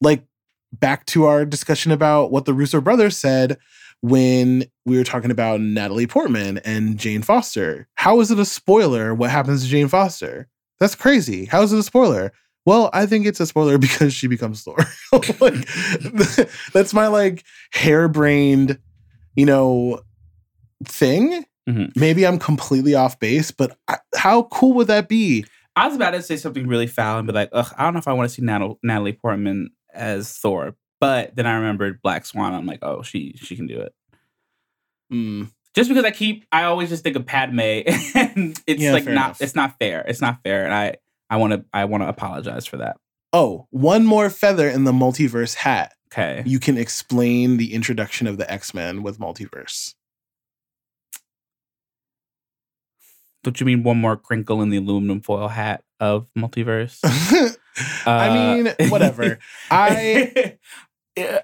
Like 0.00 0.24
back 0.72 1.06
to 1.06 1.24
our 1.24 1.44
discussion 1.44 1.92
about 1.92 2.30
what 2.30 2.44
the 2.44 2.54
Russo 2.54 2.80
brothers 2.80 3.16
said 3.16 3.58
when 4.00 4.64
we 4.84 4.98
were 4.98 5.04
talking 5.04 5.30
about 5.30 5.60
Natalie 5.60 6.06
Portman 6.06 6.58
and 6.58 6.98
Jane 6.98 7.22
Foster. 7.22 7.88
How 7.94 8.20
is 8.20 8.30
it 8.30 8.38
a 8.38 8.44
spoiler 8.44 9.14
what 9.14 9.30
happens 9.30 9.62
to 9.62 9.68
Jane 9.68 9.88
Foster? 9.88 10.48
That's 10.78 10.94
crazy. 10.94 11.46
How 11.46 11.62
is 11.62 11.72
it 11.72 11.78
a 11.78 11.82
spoiler? 11.82 12.32
Well, 12.66 12.90
I 12.92 13.06
think 13.06 13.26
it's 13.26 13.40
a 13.40 13.46
spoiler 13.46 13.78
because 13.78 14.12
she 14.12 14.26
becomes 14.26 14.62
Thor. 14.62 14.76
like, 15.40 15.66
that's 16.72 16.92
my 16.92 17.06
like 17.06 17.44
harebrained, 17.72 18.78
you 19.36 19.46
know, 19.46 20.00
thing. 20.84 21.44
Mhm. 21.68 21.96
Maybe 21.96 22.26
I'm 22.26 22.38
completely 22.38 22.94
off 22.94 23.18
base, 23.18 23.50
but 23.50 23.76
I, 23.88 23.96
how 24.16 24.42
cool 24.44 24.74
would 24.74 24.86
that 24.88 25.08
be? 25.08 25.44
I 25.76 25.86
was 25.86 25.96
about 25.96 26.10
to 26.12 26.22
say 26.22 26.36
something 26.36 26.66
really 26.68 26.86
foul 26.86 27.18
and 27.18 27.26
be 27.26 27.32
like, 27.32 27.48
ugh, 27.52 27.72
I 27.76 27.84
don't 27.84 27.94
know 27.94 27.98
if 27.98 28.06
I 28.08 28.12
want 28.12 28.28
to 28.28 28.34
see 28.34 28.42
Natal- 28.42 28.78
Natalie 28.82 29.12
Portman 29.14 29.70
as 29.92 30.30
Thor. 30.32 30.76
But 31.00 31.34
then 31.36 31.46
I 31.46 31.54
remembered 31.56 32.00
Black 32.02 32.26
Swan. 32.26 32.54
I'm 32.54 32.66
like, 32.66 32.78
oh, 32.82 33.02
she 33.02 33.34
she 33.36 33.56
can 33.56 33.66
do 33.66 33.80
it. 33.80 33.92
Mm, 35.12 35.50
Just 35.74 35.88
because 35.88 36.04
I 36.04 36.10
keep, 36.10 36.44
I 36.52 36.64
always 36.64 36.88
just 36.88 37.02
think 37.02 37.16
of 37.16 37.26
Padme, 37.26 37.60
and 38.14 38.58
it's 38.66 38.82
Yeah, 38.82 38.92
like 38.92 39.04
not, 39.04 39.10
enough. 39.12 39.42
it's 39.42 39.54
not 39.54 39.76
fair. 39.78 40.04
It's 40.06 40.20
not 40.20 40.38
fair, 40.44 40.64
and 40.64 40.72
I 40.72 40.96
I 41.30 41.36
want 41.36 41.52
to 41.52 41.64
I 41.72 41.84
want 41.86 42.02
to 42.04 42.08
apologize 42.08 42.66
for 42.66 42.76
that. 42.78 42.96
Oh, 43.32 43.66
one 43.70 44.06
more 44.06 44.30
feather 44.30 44.68
in 44.68 44.84
the 44.84 44.92
multiverse 44.92 45.54
hat. 45.56 45.92
Okay. 46.12 46.42
You 46.46 46.60
can 46.60 46.78
explain 46.78 47.56
the 47.56 47.74
introduction 47.74 48.26
of 48.28 48.38
the 48.38 48.50
X 48.50 48.72
Men 48.72 49.02
with 49.02 49.18
multiverse. 49.18 49.94
Don't 53.44 53.60
you 53.60 53.66
mean 53.66 53.82
one 53.84 53.98
more 53.98 54.16
crinkle 54.16 54.60
in 54.62 54.70
the 54.70 54.78
aluminum 54.78 55.20
foil 55.20 55.48
hat 55.48 55.84
of 56.00 56.26
multiverse? 56.36 56.98
I 58.06 58.28
Uh, 58.28 58.34
mean, 58.34 58.90
whatever. 58.90 59.38
I 59.70 60.56
Yeah, 61.16 61.40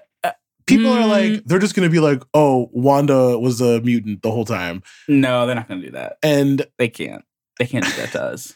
people 0.65 0.91
are 0.91 1.07
like 1.07 1.31
Mm. 1.31 1.43
they're 1.45 1.59
just 1.59 1.75
gonna 1.75 1.89
be 1.89 1.99
like, 1.99 2.23
oh, 2.33 2.69
Wanda 2.73 3.37
was 3.39 3.61
a 3.61 3.79
mutant 3.81 4.21
the 4.21 4.31
whole 4.31 4.45
time, 4.45 4.83
no, 5.07 5.45
they're 5.45 5.55
not 5.55 5.67
gonna 5.69 5.81
do 5.81 5.91
that. 5.91 6.17
and 6.23 6.65
They 6.77 6.89
can't. 6.89 7.23
They 7.59 7.65
can't 7.67 7.85
do 7.85 7.91
that 7.93 8.11
to 8.13 8.21
us. 8.23 8.53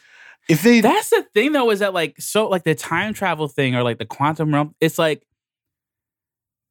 if 0.48 0.62
they 0.62 0.80
That's 0.80 1.10
the 1.10 1.24
thing, 1.34 1.52
though, 1.52 1.70
is 1.70 1.78
that 1.80 1.94
like 1.94 2.20
so 2.20 2.48
like 2.48 2.64
the 2.64 2.74
time 2.74 3.14
travel 3.14 3.48
thing 3.48 3.74
or 3.74 3.82
like 3.82 3.98
the 3.98 4.06
quantum 4.06 4.52
realm. 4.54 4.74
It's 4.80 4.98
like 4.98 5.22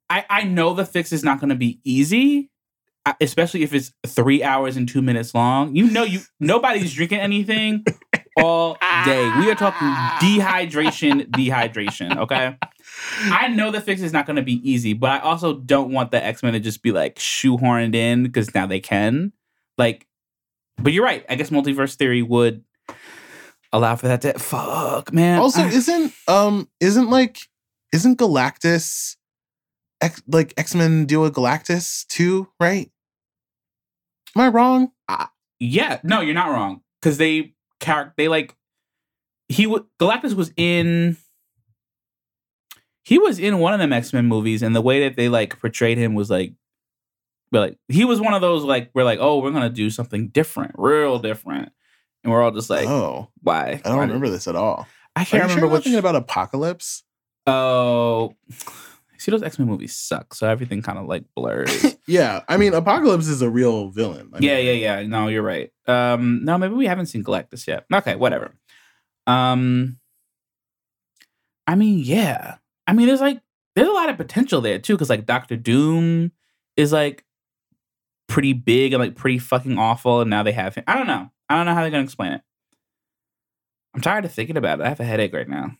I 0.08 0.24
I 0.30 0.42
know 0.44 0.74
the 0.74 0.84
fix 0.86 1.12
is 1.12 1.24
not 1.24 1.40
going 1.40 1.50
to 1.50 1.56
be 1.56 1.80
easy, 1.84 2.48
uh, 2.48 2.55
especially 3.20 3.62
if 3.62 3.72
it's 3.74 3.92
three 4.06 4.42
hours 4.42 4.76
and 4.76 4.88
two 4.88 5.02
minutes 5.02 5.34
long. 5.34 5.74
You 5.76 5.90
know, 5.90 6.02
you 6.04 6.20
nobody's 6.40 6.92
drinking 6.94 7.20
anything 7.20 7.84
all 8.36 8.76
day. 9.04 9.30
We 9.38 9.50
are 9.50 9.54
talking 9.54 9.88
dehydration, 10.20 11.28
dehydration. 11.30 12.16
Okay, 12.18 12.56
I 13.24 13.48
know 13.48 13.70
the 13.70 13.80
fix 13.80 14.00
is 14.02 14.12
not 14.12 14.26
going 14.26 14.36
to 14.36 14.42
be 14.42 14.68
easy, 14.68 14.92
but 14.92 15.10
I 15.10 15.18
also 15.20 15.54
don't 15.54 15.92
want 15.92 16.10
the 16.10 16.24
X 16.24 16.42
Men 16.42 16.52
to 16.54 16.60
just 16.60 16.82
be 16.82 16.92
like 16.92 17.16
shoehorned 17.16 17.94
in 17.94 18.22
because 18.22 18.54
now 18.54 18.66
they 18.66 18.80
can. 18.80 19.32
Like, 19.78 20.06
but 20.78 20.92
you're 20.92 21.04
right. 21.04 21.24
I 21.28 21.34
guess 21.34 21.50
multiverse 21.50 21.94
theory 21.96 22.22
would 22.22 22.64
allow 23.72 23.96
for 23.96 24.08
that 24.08 24.22
to 24.22 24.38
fuck 24.38 25.12
man. 25.12 25.38
Also, 25.38 25.62
I- 25.62 25.68
isn't 25.68 26.12
um 26.28 26.68
isn't 26.80 27.10
like 27.10 27.38
isn't 27.92 28.18
Galactus 28.18 29.16
X, 30.00 30.22
like 30.26 30.52
X 30.56 30.74
Men 30.74 31.06
deal 31.06 31.22
with 31.22 31.34
Galactus 31.34 32.06
too, 32.06 32.48
right? 32.60 32.90
Am 34.36 34.42
I 34.42 34.48
wrong? 34.48 34.92
yeah, 35.58 35.98
no, 36.04 36.20
you're 36.20 36.34
not 36.34 36.50
wrong 36.50 36.82
because 37.00 37.16
they 37.16 37.54
character 37.80 38.12
they 38.18 38.28
like 38.28 38.54
he 39.48 39.66
would 39.66 39.84
Galactus 39.98 40.34
was 40.34 40.52
in. 40.56 41.16
He 43.02 43.18
was 43.18 43.38
in 43.38 43.60
one 43.60 43.72
of 43.72 43.78
them 43.78 43.94
X 43.94 44.12
Men 44.12 44.26
movies, 44.26 44.62
and 44.62 44.76
the 44.76 44.82
way 44.82 45.00
that 45.00 45.16
they 45.16 45.30
like 45.30 45.58
portrayed 45.58 45.96
him 45.96 46.14
was 46.14 46.28
like, 46.28 46.52
but 47.50 47.60
like 47.60 47.78
he 47.88 48.04
was 48.04 48.20
one 48.20 48.34
of 48.34 48.42
those 48.42 48.62
like 48.62 48.90
we're 48.92 49.04
like, 49.04 49.20
oh, 49.22 49.38
we're 49.38 49.52
gonna 49.52 49.70
do 49.70 49.88
something 49.88 50.28
different, 50.28 50.72
real 50.76 51.18
different, 51.18 51.72
and 52.22 52.30
we're 52.30 52.42
all 52.42 52.50
just 52.50 52.68
like, 52.68 52.86
oh, 52.86 53.30
why? 53.42 53.80
I 53.84 53.88
don't 53.88 53.96
Why 53.96 54.02
remember 54.04 54.28
this 54.28 54.46
at 54.48 54.56
all. 54.56 54.86
I 55.14 55.24
can't 55.24 55.32
you 55.32 55.42
remember 55.44 55.60
sure 55.60 55.68
which. 55.68 55.84
thinking 55.84 55.98
about 55.98 56.16
Apocalypse. 56.16 57.04
oh, 57.46 58.34
see, 59.26 59.32
those 59.32 59.42
X 59.42 59.58
Men 59.58 59.68
movies 59.68 59.94
suck, 59.94 60.32
so 60.34 60.48
everything 60.48 60.80
kind 60.80 60.98
of 60.98 61.06
like 61.06 61.24
blurs. 61.34 61.96
Yeah, 62.08 62.44
I 62.48 62.56
mean 62.56 62.72
Apocalypse 62.72 63.26
is 63.26 63.42
a 63.42 63.50
real 63.50 63.88
villain. 63.88 64.30
I 64.32 64.38
yeah, 64.38 64.56
mean, 64.58 64.66
yeah, 64.66 65.00
yeah. 65.00 65.06
No, 65.08 65.26
you're 65.26 65.42
right. 65.42 65.72
Um, 65.88 66.44
no, 66.44 66.56
maybe 66.56 66.74
we 66.74 66.86
haven't 66.86 67.06
seen 67.06 67.24
Galactus 67.24 67.66
yet. 67.66 67.84
Okay, 67.92 68.14
whatever. 68.14 68.54
Um, 69.26 69.98
I 71.66 71.74
mean, 71.74 71.98
yeah. 71.98 72.58
I 72.86 72.92
mean, 72.92 73.08
there's 73.08 73.20
like 73.20 73.40
there's 73.74 73.88
a 73.88 73.92
lot 73.92 74.08
of 74.08 74.16
potential 74.16 74.60
there 74.60 74.78
too, 74.78 74.94
because 74.94 75.10
like 75.10 75.26
Doctor 75.26 75.56
Doom 75.56 76.30
is 76.76 76.92
like 76.92 77.24
pretty 78.28 78.52
big 78.52 78.92
and 78.92 79.02
like 79.02 79.16
pretty 79.16 79.40
fucking 79.40 79.76
awful, 79.76 80.20
and 80.20 80.30
now 80.30 80.44
they 80.44 80.52
have 80.52 80.76
him. 80.76 80.84
I 80.86 80.96
don't 80.96 81.08
know. 81.08 81.28
I 81.48 81.56
don't 81.56 81.66
know 81.66 81.74
how 81.74 81.80
they're 81.80 81.90
gonna 81.90 82.04
explain 82.04 82.34
it. 82.34 82.42
I'm 83.96 84.00
tired 84.00 84.24
of 84.24 84.32
thinking 84.32 84.56
about 84.56 84.78
it. 84.78 84.84
I 84.84 84.90
have 84.90 85.00
a 85.00 85.04
headache 85.04 85.32
right 85.32 85.48
now. 85.48 85.72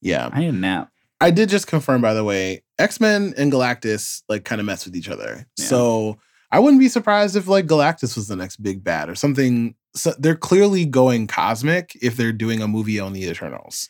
Yeah. 0.00 0.30
I 0.32 0.40
need 0.40 0.48
a 0.48 0.52
nap. 0.52 0.91
I 1.22 1.30
did 1.30 1.48
just 1.48 1.68
confirm, 1.68 2.02
by 2.02 2.14
the 2.14 2.24
way, 2.24 2.64
X 2.80 3.00
Men 3.00 3.32
and 3.36 3.52
Galactus 3.52 4.22
like 4.28 4.44
kind 4.44 4.60
of 4.60 4.66
mess 4.66 4.84
with 4.84 4.96
each 4.96 5.08
other. 5.08 5.46
Yeah. 5.56 5.64
So 5.64 6.18
I 6.50 6.58
wouldn't 6.58 6.80
be 6.80 6.88
surprised 6.88 7.36
if 7.36 7.46
like 7.46 7.66
Galactus 7.66 8.16
was 8.16 8.26
the 8.26 8.34
next 8.34 8.56
big 8.56 8.82
bad 8.82 9.08
or 9.08 9.14
something. 9.14 9.76
So 9.94 10.14
they're 10.18 10.34
clearly 10.34 10.84
going 10.84 11.28
cosmic 11.28 11.96
if 12.02 12.16
they're 12.16 12.32
doing 12.32 12.60
a 12.60 12.66
movie 12.66 12.98
on 12.98 13.12
the 13.12 13.24
Eternals. 13.24 13.88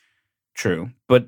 True, 0.55 0.91
but 1.09 1.27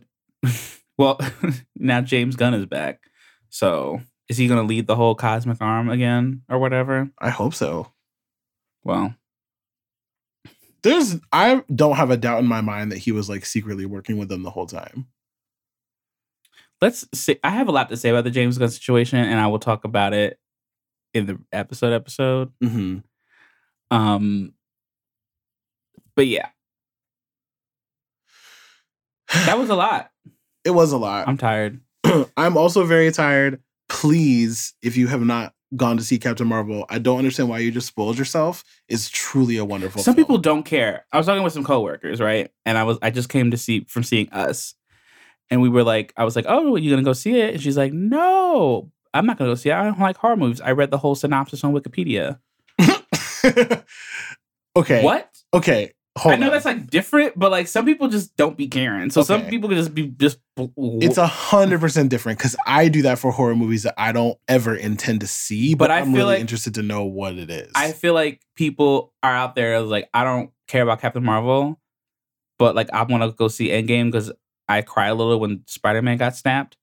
well, 0.98 1.18
now 1.76 2.02
James 2.02 2.36
Gunn 2.36 2.52
is 2.52 2.66
back. 2.66 3.00
So 3.48 4.02
is 4.28 4.36
he 4.36 4.46
gonna 4.46 4.62
lead 4.62 4.86
the 4.86 4.96
whole 4.96 5.14
cosmic 5.14 5.56
arm 5.62 5.88
again 5.88 6.42
or 6.50 6.58
whatever? 6.58 7.10
I 7.18 7.30
hope 7.30 7.54
so. 7.54 7.90
Well, 8.82 9.14
There's 10.82 11.16
I 11.32 11.62
don't 11.74 11.96
have 11.96 12.10
a 12.10 12.18
doubt 12.18 12.40
in 12.40 12.46
my 12.46 12.60
mind 12.60 12.92
that 12.92 12.98
he 12.98 13.10
was 13.10 13.30
like 13.30 13.46
secretly 13.46 13.86
working 13.86 14.18
with 14.18 14.28
them 14.28 14.42
the 14.42 14.50
whole 14.50 14.66
time. 14.66 15.06
Let's 16.84 17.06
see. 17.14 17.38
I 17.42 17.48
have 17.50 17.68
a 17.68 17.72
lot 17.72 17.88
to 17.88 17.96
say 17.96 18.10
about 18.10 18.24
the 18.24 18.30
James 18.30 18.58
Gunn 18.58 18.68
situation, 18.68 19.18
and 19.18 19.40
I 19.40 19.46
will 19.46 19.58
talk 19.58 19.84
about 19.84 20.12
it 20.12 20.38
in 21.14 21.24
the 21.24 21.38
episode 21.50 21.94
episode. 21.94 22.52
Mm-hmm. 22.62 22.98
Um, 23.90 24.52
but 26.14 26.26
yeah, 26.26 26.48
that 29.46 29.56
was 29.58 29.70
a 29.70 29.74
lot. 29.74 30.10
it 30.64 30.70
was 30.70 30.92
a 30.92 30.98
lot. 30.98 31.26
I'm 31.26 31.38
tired. 31.38 31.80
I'm 32.36 32.58
also 32.58 32.84
very 32.84 33.10
tired. 33.10 33.62
Please, 33.88 34.74
if 34.82 34.96
you 34.96 35.06
have 35.06 35.22
not 35.22 35.54
gone 35.76 35.96
to 35.96 36.04
see 36.04 36.18
Captain 36.18 36.46
Marvel, 36.46 36.84
I 36.90 36.98
don't 36.98 37.18
understand 37.18 37.48
why 37.48 37.60
you 37.60 37.70
just 37.70 37.86
spoiled 37.86 38.18
yourself. 38.18 38.62
It's 38.88 39.08
truly 39.08 39.56
a 39.56 39.64
wonderful. 39.64 40.02
Some 40.02 40.16
people 40.16 40.36
don't 40.36 40.64
care. 40.64 41.06
I 41.12 41.16
was 41.16 41.26
talking 41.26 41.42
with 41.42 41.54
some 41.54 41.64
coworkers, 41.64 42.20
right? 42.20 42.50
And 42.66 42.76
I 42.76 42.84
was 42.84 42.98
I 43.00 43.08
just 43.08 43.30
came 43.30 43.50
to 43.52 43.56
see 43.56 43.86
from 43.88 44.02
seeing 44.02 44.28
us. 44.30 44.74
And 45.54 45.62
we 45.62 45.68
were 45.68 45.84
like, 45.84 46.12
I 46.16 46.24
was 46.24 46.34
like, 46.34 46.46
Oh, 46.48 46.74
you 46.74 46.90
gonna 46.90 47.04
go 47.04 47.12
see 47.12 47.38
it? 47.38 47.54
And 47.54 47.62
she's 47.62 47.76
like, 47.76 47.92
No, 47.92 48.90
I'm 49.14 49.24
not 49.24 49.38
gonna 49.38 49.50
go 49.52 49.54
see 49.54 49.70
it. 49.70 49.74
I 49.74 49.84
don't 49.84 50.00
like 50.00 50.16
horror 50.16 50.36
movies. 50.36 50.60
I 50.60 50.72
read 50.72 50.90
the 50.90 50.98
whole 50.98 51.14
synopsis 51.14 51.62
on 51.62 51.72
Wikipedia. 51.72 52.40
okay. 54.76 55.02
What? 55.04 55.30
Okay. 55.52 55.92
Hold 56.16 56.34
I 56.34 56.36
know 56.38 56.46
on. 56.46 56.52
that's 56.52 56.64
like 56.64 56.88
different, 56.90 57.36
but 57.36 57.50
like 57.50 57.66
some 57.66 57.84
people 57.84 58.06
just 58.08 58.36
don't 58.36 58.56
be 58.56 58.68
caring. 58.68 59.10
So 59.10 59.22
some 59.22 59.46
people 59.46 59.68
can 59.68 59.78
just 59.78 59.94
be 59.94 60.08
just 60.08 60.38
it's 60.56 61.18
a 61.18 61.26
hundred 61.26 61.80
percent 61.80 62.08
different 62.08 62.38
because 62.38 62.54
I 62.66 62.86
do 62.88 63.02
that 63.02 63.18
for 63.18 63.32
horror 63.32 63.56
movies 63.56 63.82
that 63.82 63.94
I 63.98 64.12
don't 64.12 64.38
ever 64.46 64.76
intend 64.76 65.20
to 65.22 65.26
see, 65.26 65.74
but, 65.74 65.86
But 65.88 65.90
I 65.90 65.98
I'm 66.00 66.06
feel 66.06 66.14
really 66.14 66.26
like- 66.34 66.40
interested 66.40 66.74
to 66.74 66.82
know 66.82 67.04
what 67.04 67.34
it 67.34 67.50
is. 67.50 67.70
I 67.74 67.90
feel 67.92 68.14
like 68.14 68.40
people 68.54 69.12
are 69.24 69.34
out 69.34 69.56
there 69.56 69.80
like 69.80 70.08
I 70.14 70.22
don't 70.22 70.50
care 70.68 70.82
about 70.84 71.00
Captain 71.00 71.24
Marvel, 71.24 71.80
but 72.60 72.76
like 72.76 72.90
I 72.92 73.02
want 73.02 73.24
to 73.24 73.32
go 73.32 73.48
see 73.48 73.68
Endgame 73.70 74.06
because 74.12 74.30
I 74.68 74.82
cry 74.82 75.08
a 75.08 75.14
little 75.14 75.38
when 75.40 75.62
Spider 75.66 76.02
Man 76.02 76.16
got 76.16 76.36
snapped, 76.36 76.76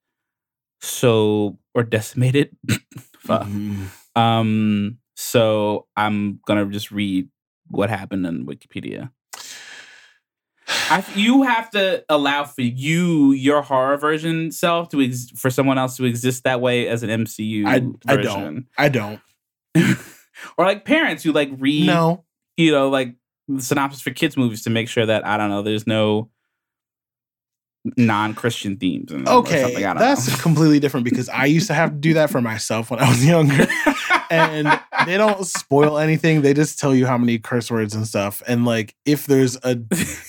so 0.82 1.58
or 1.74 1.84
decimated. 1.84 2.56
Fuck. 3.20 3.48
Mhm. 3.48 3.88
Um. 4.16 4.98
So 5.16 5.88
I'm 5.96 6.40
gonna 6.46 6.66
just 6.68 6.92
read 6.92 7.30
what 7.70 7.90
happened 7.90 8.26
in 8.26 8.46
Wikipedia. 8.46 9.12
I, 10.90 11.04
you 11.16 11.44
have 11.44 11.70
to 11.72 12.04
allow 12.10 12.44
for 12.46 12.62
you 12.62 13.32
your 13.34 13.62
horror 13.62 13.98
version 13.98 14.52
self 14.52 14.90
to 14.90 15.02
ex- 15.02 15.30
for 15.32 15.50
someone 15.50 15.78
else 15.78 15.98
to 15.98 16.06
exist 16.06 16.44
that 16.44 16.62
way 16.62 16.88
as 16.88 17.04
an 17.04 17.10
MCU. 17.10 17.66
I, 17.66 17.82
I 18.12 18.18
don't. 18.18 18.66
I 18.78 18.90
don't. 18.90 19.20
or 20.58 20.66
like 20.66 20.86
parents 20.86 21.24
who 21.24 21.32
like 21.34 21.50
read 21.58 21.88
No. 21.88 22.24
you 22.58 22.72
know, 22.72 22.90
like 22.90 23.16
the 23.48 23.62
synopsis 23.62 24.02
for 24.02 24.12
kids 24.12 24.38
movies 24.38 24.64
to 24.64 24.70
make 24.70 24.88
sure 24.88 25.06
that 25.06 25.26
I 25.26 25.38
don't 25.38 25.50
know, 25.50 25.62
there's 25.62 25.88
no 25.88 26.30
non-Christian 27.98 28.78
themes 28.78 29.12
in 29.12 29.24
them 29.24 29.34
or 29.34 29.40
Okay. 29.40 29.62
something. 29.62 29.84
I 29.86 29.94
don't 29.94 29.98
That's 30.00 30.30
know. 30.30 30.36
completely 30.38 30.80
different 30.80 31.04
because 31.04 31.30
I 31.30 31.46
used 31.46 31.68
to 31.68 31.74
have 31.74 31.92
to 31.92 31.96
do 31.98 32.14
that 32.16 32.30
for 32.30 32.42
myself 32.42 32.92
when 32.92 33.00
I 33.00 33.10
was 33.10 33.26
younger. 33.26 33.68
and 34.30 34.68
they 35.06 35.18
don't 35.18 35.46
spoil 35.46 35.98
anything. 35.98 36.42
They 36.42 36.54
just 36.54 36.78
tell 36.80 36.94
you 36.94 37.06
how 37.08 37.18
many 37.18 37.40
curse 37.40 37.72
words 37.72 37.96
and 37.96 38.08
stuff. 38.08 38.42
And 38.48 38.66
like, 38.66 38.96
if 39.06 39.26
there's 39.26 39.58
a 39.64 39.78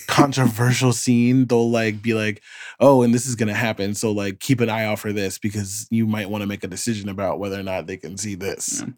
controversial 0.07 0.93
scene, 0.93 1.45
they'll 1.47 1.69
like 1.69 2.01
be 2.01 2.13
like, 2.13 2.41
"Oh, 2.79 3.01
and 3.03 3.13
this 3.13 3.25
is 3.27 3.35
gonna 3.35 3.53
happen." 3.53 3.93
So 3.93 4.11
like, 4.11 4.39
keep 4.39 4.59
an 4.59 4.69
eye 4.69 4.85
out 4.85 4.99
for 4.99 5.13
this 5.13 5.37
because 5.37 5.87
you 5.91 6.05
might 6.07 6.29
want 6.29 6.41
to 6.41 6.47
make 6.47 6.63
a 6.63 6.67
decision 6.67 7.09
about 7.09 7.39
whether 7.39 7.59
or 7.59 7.63
not 7.63 7.87
they 7.87 7.97
can 7.97 8.17
see 8.17 8.35
this. 8.35 8.81
Yeah. 8.81 8.93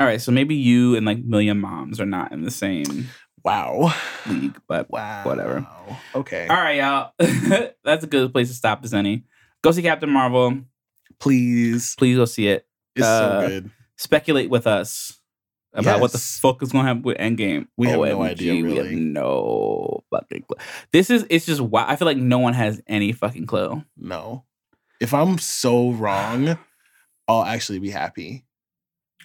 All 0.00 0.06
right, 0.08 0.20
so 0.20 0.32
maybe 0.32 0.56
you 0.56 0.96
and 0.96 1.06
like 1.06 1.18
Million 1.24 1.60
Moms 1.60 2.00
are 2.00 2.06
not 2.06 2.32
in 2.32 2.42
the 2.42 2.50
same 2.50 3.08
Wow. 3.44 3.94
league, 4.26 4.58
but 4.66 4.90
Wow. 4.90 5.24
Whatever. 5.24 5.66
Okay. 6.14 6.46
all 6.48 6.56
right, 6.56 6.76
y'all. 6.78 7.12
That's 7.84 8.04
a 8.04 8.06
good 8.06 8.32
place 8.32 8.48
to 8.48 8.54
stop 8.54 8.82
this, 8.82 8.92
any. 8.92 9.24
Go 9.62 9.70
see 9.70 9.82
Captain 9.82 10.10
Marvel. 10.10 10.58
Please. 11.20 11.94
Please 11.96 12.16
go 12.16 12.24
see 12.24 12.48
it. 12.48 12.66
It's 12.96 13.04
Uh, 13.06 13.40
so 13.42 13.48
good. 13.48 13.70
Speculate 13.96 14.50
with 14.50 14.66
us 14.66 15.20
about 15.72 16.00
what 16.00 16.12
the 16.12 16.18
fuck 16.18 16.62
is 16.62 16.70
going 16.72 16.84
to 16.84 16.88
happen 16.88 17.02
with 17.02 17.18
Endgame. 17.18 17.66
We 17.76 17.88
have 17.88 17.98
no 17.98 18.02
OMG, 18.18 18.30
idea, 18.30 18.64
We 18.64 18.76
have 18.76 18.90
no 18.92 20.04
fucking 20.10 20.42
clue. 20.42 20.56
This 20.92 21.10
is 21.10 21.26
it's 21.30 21.46
just 21.46 21.60
wow. 21.60 21.84
I 21.88 21.96
feel 21.96 22.06
like 22.06 22.16
no 22.16 22.38
one 22.38 22.54
has 22.54 22.80
any 22.86 23.12
fucking 23.12 23.46
clue. 23.46 23.82
No. 23.96 24.44
If 25.00 25.12
I'm 25.12 25.38
so 25.38 25.90
wrong, 25.90 26.56
I'll 27.28 27.44
actually 27.44 27.78
be 27.80 27.90
happy. 27.90 28.44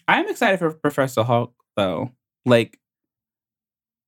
I 0.07 0.19
am 0.19 0.27
excited 0.29 0.57
for 0.59 0.71
Professor 0.71 1.23
Hulk 1.23 1.53
though. 1.75 2.11
Like 2.45 2.79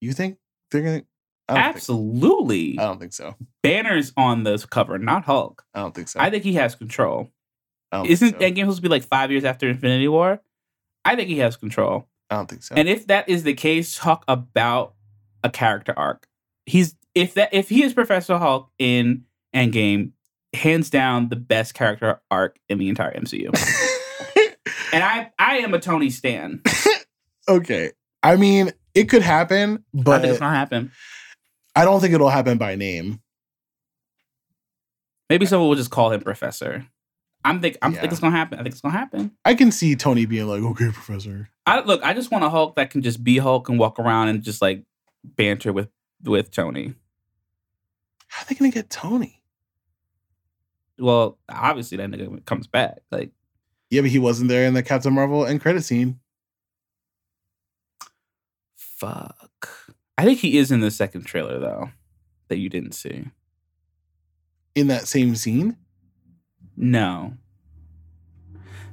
You 0.01 0.13
think 0.13 0.37
they're 0.71 0.81
gonna? 0.81 1.03
I 1.47 1.57
absolutely. 1.57 2.77
I 2.79 2.83
don't 2.83 2.99
think 2.99 3.13
so. 3.13 3.35
Banners 3.63 4.11
on 4.17 4.43
the 4.43 4.58
cover, 4.69 4.97
not 4.97 5.23
Hulk. 5.23 5.63
I 5.73 5.79
don't 5.79 5.93
think 5.93 6.08
so. 6.08 6.19
I 6.19 6.29
think 6.29 6.43
he 6.43 6.54
has 6.54 6.75
control. 6.75 7.29
Isn't 7.93 8.31
so. 8.31 8.37
Endgame 8.37 8.62
supposed 8.62 8.77
to 8.77 8.81
be 8.81 8.89
like 8.89 9.04
five 9.04 9.31
years 9.31 9.43
after 9.43 9.69
Infinity 9.69 10.08
War? 10.08 10.41
I 11.04 11.15
think 11.15 11.29
he 11.29 11.39
has 11.39 11.58
control. 11.58 12.08
I 12.29 12.35
don't 12.35 12.49
think 12.49 12.63
so. 12.63 12.75
And 12.75 12.87
if 12.87 13.08
that 13.08 13.27
is 13.27 13.43
the 13.43 13.54
case, 13.54 13.97
talk 13.97 14.23
about 14.27 14.93
a 15.43 15.49
character 15.49 15.93
arc. 15.97 16.27
He's 16.65 16.95
if 17.13 17.33
that 17.33 17.54
if 17.54 17.69
he 17.69 17.83
is 17.83 17.93
Professor 17.93 18.37
Hulk 18.37 18.71
in 18.79 19.25
Endgame, 19.54 20.12
hands 20.54 20.89
down 20.89 21.29
the 21.29 21.35
best 21.35 21.73
character 21.73 22.21
arc 22.31 22.58
in 22.69 22.77
the 22.77 22.87
entire 22.87 23.13
MCU. 23.13 23.47
and 24.93 25.04
I 25.04 25.31
I 25.37 25.58
am 25.58 25.73
a 25.73 25.79
Tony 25.79 26.10
Stan. 26.10 26.62
okay. 27.49 27.91
I 28.23 28.35
mean, 28.37 28.71
it 28.94 29.06
could 29.10 29.21
happen, 29.21 29.83
I 29.98 30.02
but 30.04 30.21
think 30.21 30.31
it's 30.31 30.39
gonna 30.39 30.56
happen. 30.56 30.92
I 31.75 31.85
don't 31.85 32.00
think 32.02 32.13
it'll 32.13 32.29
happen 32.29 32.58
by 32.58 32.75
name. 32.75 33.21
Maybe 35.29 35.46
someone 35.46 35.69
will 35.69 35.75
just 35.75 35.92
call 35.92 36.12
him 36.12 36.21
Professor. 36.21 36.85
I'm 37.44 37.60
think 37.62 37.77
I'm 37.81 37.94
Yeah. 37.94 38.02
think 38.02 38.12
it's 38.12 38.21
gonna 38.21 38.35
happen. 38.35 38.60
I 38.60 38.63
think 38.63 38.73
it's 38.73 38.81
gonna 38.81 38.98
happen. 38.98 39.31
I 39.46 39.56
can 39.56 39.71
see 39.71 39.96
Tony 39.96 40.25
being 40.25 40.48
like, 40.48 40.62
"Okay, 40.62 40.92
Professor." 40.92 41.50
I 41.65 41.79
look. 41.81 42.04
I 42.04 42.13
just 42.13 42.31
want 42.31 42.44
a 42.44 42.50
Hulk 42.50 42.75
that 42.75 42.92
can 42.92 43.02
just 43.02 43.23
be 43.23 43.37
Hulk 43.37 43.67
and 43.69 43.79
walk 43.79 43.98
around 44.00 44.27
and 44.27 44.44
just 44.44 44.62
like 44.62 44.83
banter 45.23 45.73
with 45.73 45.89
with 46.23 46.52
Tony. 46.52 46.94
How 48.27 48.44
are 48.44 48.46
they 48.46 48.56
gonna 48.56 48.71
get 48.71 48.89
Tony? 48.89 49.42
Well, 51.00 51.39
obviously 51.50 51.98
that 51.98 52.10
nigga 52.12 52.46
comes 52.46 52.67
back. 52.67 53.00
Like, 53.12 53.31
Yeah, 53.89 54.02
but 54.02 54.12
he 54.12 54.19
wasn't 54.19 54.48
there 54.50 54.65
in 54.67 54.73
the 54.73 54.83
Captain 54.83 55.13
Marvel 55.13 55.46
end 55.46 55.60
credit 55.62 55.83
scene. 55.83 56.21
Fuck. 59.02 59.69
I 60.17 60.23
think 60.23 60.39
he 60.39 60.58
is 60.58 60.71
in 60.71 60.81
the 60.81 60.91
second 60.91 61.25
trailer 61.25 61.60
though, 61.60 61.89
that 62.49 62.58
you 62.58 62.69
didn't 62.69 62.93
see. 62.93 63.25
In 64.75 64.87
that 64.87 65.08
same 65.08 65.35
scene? 65.35 65.77
No. 66.77 67.33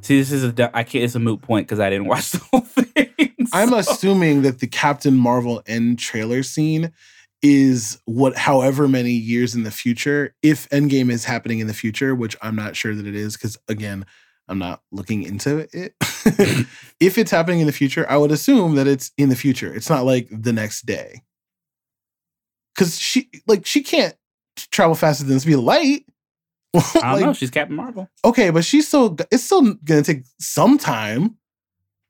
See, 0.00 0.18
this 0.18 0.32
is 0.32 0.44
a 0.44 0.70
I 0.76 0.84
can't. 0.84 1.04
It's 1.04 1.14
a 1.14 1.20
moot 1.20 1.42
point 1.42 1.66
because 1.66 1.80
I 1.80 1.90
didn't 1.90 2.06
watch 2.06 2.30
the 2.32 2.38
whole 2.50 2.61
thing. 2.61 3.34
I'm 3.52 3.72
assuming 3.72 4.42
that 4.42 4.61
the 4.61 4.66
Captain 4.66 5.14
Marvel 5.14 5.62
end 5.66 5.98
trailer 5.98 6.42
scene 6.42 6.92
is 7.40 8.00
what 8.04 8.36
however 8.36 8.88
many 8.88 9.12
years 9.12 9.54
in 9.54 9.62
the 9.62 9.70
future, 9.70 10.34
if 10.42 10.68
Endgame 10.70 11.11
is 11.11 11.24
happening 11.24 11.61
in 11.61 11.66
the 11.66 11.74
future, 11.74 12.14
which 12.14 12.36
I'm 12.42 12.56
not 12.56 12.74
sure 12.74 12.94
that 12.94 13.06
it 13.06 13.14
is, 13.14 13.36
because 13.36 13.56
again, 13.68 14.06
I'm 14.49 14.59
not 14.59 14.82
looking 14.92 15.22
into 15.22 15.59
it. 15.72 15.94
if 17.01 17.18
it's 17.18 17.30
happening 17.30 17.61
in 17.61 17.66
the 17.66 17.72
future, 17.72 18.07
I 18.09 18.16
would 18.16 18.30
assume 18.32 18.74
that 18.76 18.86
it's 18.86 19.11
in 19.18 19.28
the 19.28 19.36
future. 19.36 19.72
It's 19.74 19.90
not 19.90 20.05
like 20.05 20.28
the 20.30 20.53
next 20.53 20.86
day. 20.86 21.22
Cause 22.76 22.99
she 22.99 23.28
like 23.46 23.66
she 23.66 23.82
can't 23.82 24.14
travel 24.70 24.94
faster 24.94 25.24
than 25.24 25.40
speed 25.40 25.55
of 25.55 25.61
light. 25.64 26.05
I 26.74 26.80
don't 26.94 27.03
Like, 27.12 27.20
know. 27.24 27.32
She's 27.32 27.51
Captain 27.51 27.74
Marvel. 27.76 28.09
Okay, 28.24 28.51
but 28.51 28.64
she's 28.64 28.86
still 28.86 29.16
it's 29.32 29.42
still 29.44 29.74
gonna 29.84 30.03
take 30.03 30.24
some 30.38 30.78
time. 30.78 31.36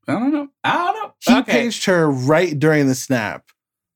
I 0.07 0.13
don't 0.13 0.33
know. 0.33 0.49
I 0.65 0.75
don't 0.93 0.95
know. 1.03 1.13
He 1.21 1.35
okay. 1.41 1.53
paged 1.53 1.85
her 1.87 2.11
right 2.11 2.59
during 2.59 2.87
the 2.87 2.95
snap. 2.95 3.45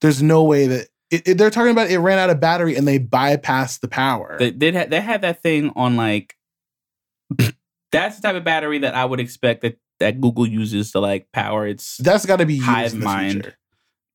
There's 0.01 0.23
no 0.23 0.45
way 0.45 0.67
that 0.67 0.89
it, 1.11 1.29
it- 1.29 1.39
they're 1.39 1.51
talking 1.51 1.73
about 1.73 1.91
it 1.91 1.99
ran 1.99 2.19
out 2.19 2.31
of 2.31 2.41
battery 2.41 2.75
and 2.77 2.89
they 2.89 2.99
bypassed 2.99 3.81
the 3.81 3.89
power. 3.89 4.37
They 4.39 4.51
did. 4.51 4.75
Ha- 4.75 4.87
they 4.89 5.01
had 5.01 5.21
that 5.23 5.43
thing 5.43 5.73
on 5.77 5.97
like. 5.97 6.37
That's 7.93 8.17
the 8.17 8.23
type 8.23 8.37
of 8.37 8.45
battery 8.45 8.79
that 8.79 8.95
I 8.95 9.05
would 9.05 9.21
expect 9.21 9.63
that 9.63 9.79
that 10.01 10.21
Google 10.21 10.47
uses 10.47 10.91
to 10.93 11.01
like 11.01 11.29
power 11.33 11.67
its. 11.67 11.99
That's 11.99 12.27
got 12.27 12.37
to 12.39 12.47
be 12.47 12.59
Hive 12.59 12.95
mind. 12.95 13.33
future. 13.45 13.57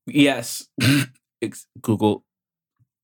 yes, 0.08 0.68
Google. 1.82 2.24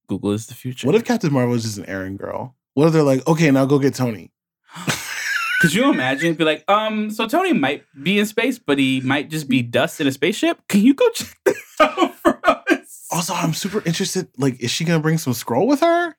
Google 0.07 0.31
is 0.31 0.47
the 0.47 0.53
future. 0.53 0.85
What 0.85 0.95
if 0.95 1.05
Captain 1.05 1.31
Marvel 1.31 1.55
is 1.55 1.63
just 1.63 1.77
an 1.77 1.85
errand 1.85 2.19
girl? 2.19 2.55
What 2.73 2.87
if 2.87 2.93
they're 2.93 3.03
like, 3.03 3.25
okay, 3.27 3.49
now 3.51 3.65
go 3.65 3.79
get 3.79 3.95
Tony? 3.95 4.31
Could 5.61 5.73
you 5.73 5.89
imagine? 5.89 6.33
Be 6.33 6.43
like, 6.43 6.65
um, 6.69 7.09
so 7.09 7.25
Tony 7.25 7.53
might 7.53 7.85
be 8.03 8.19
in 8.19 8.25
space, 8.25 8.59
but 8.59 8.77
he 8.77 8.99
might 8.99 9.29
just 9.29 9.47
be 9.47 9.61
dust 9.61 10.01
in 10.01 10.07
a 10.07 10.11
spaceship. 10.11 10.59
Can 10.67 10.81
you 10.81 10.93
go 10.93 11.09
check 11.11 11.37
that 11.45 11.55
out 11.79 12.15
for 12.15 12.39
us? 12.43 13.05
Also, 13.11 13.33
I'm 13.33 13.53
super 13.53 13.81
interested. 13.85 14.27
Like, 14.37 14.59
is 14.59 14.71
she 14.71 14.83
gonna 14.83 14.99
bring 14.99 15.17
some 15.17 15.31
Skrull 15.31 15.65
with 15.67 15.79
her? 15.79 16.17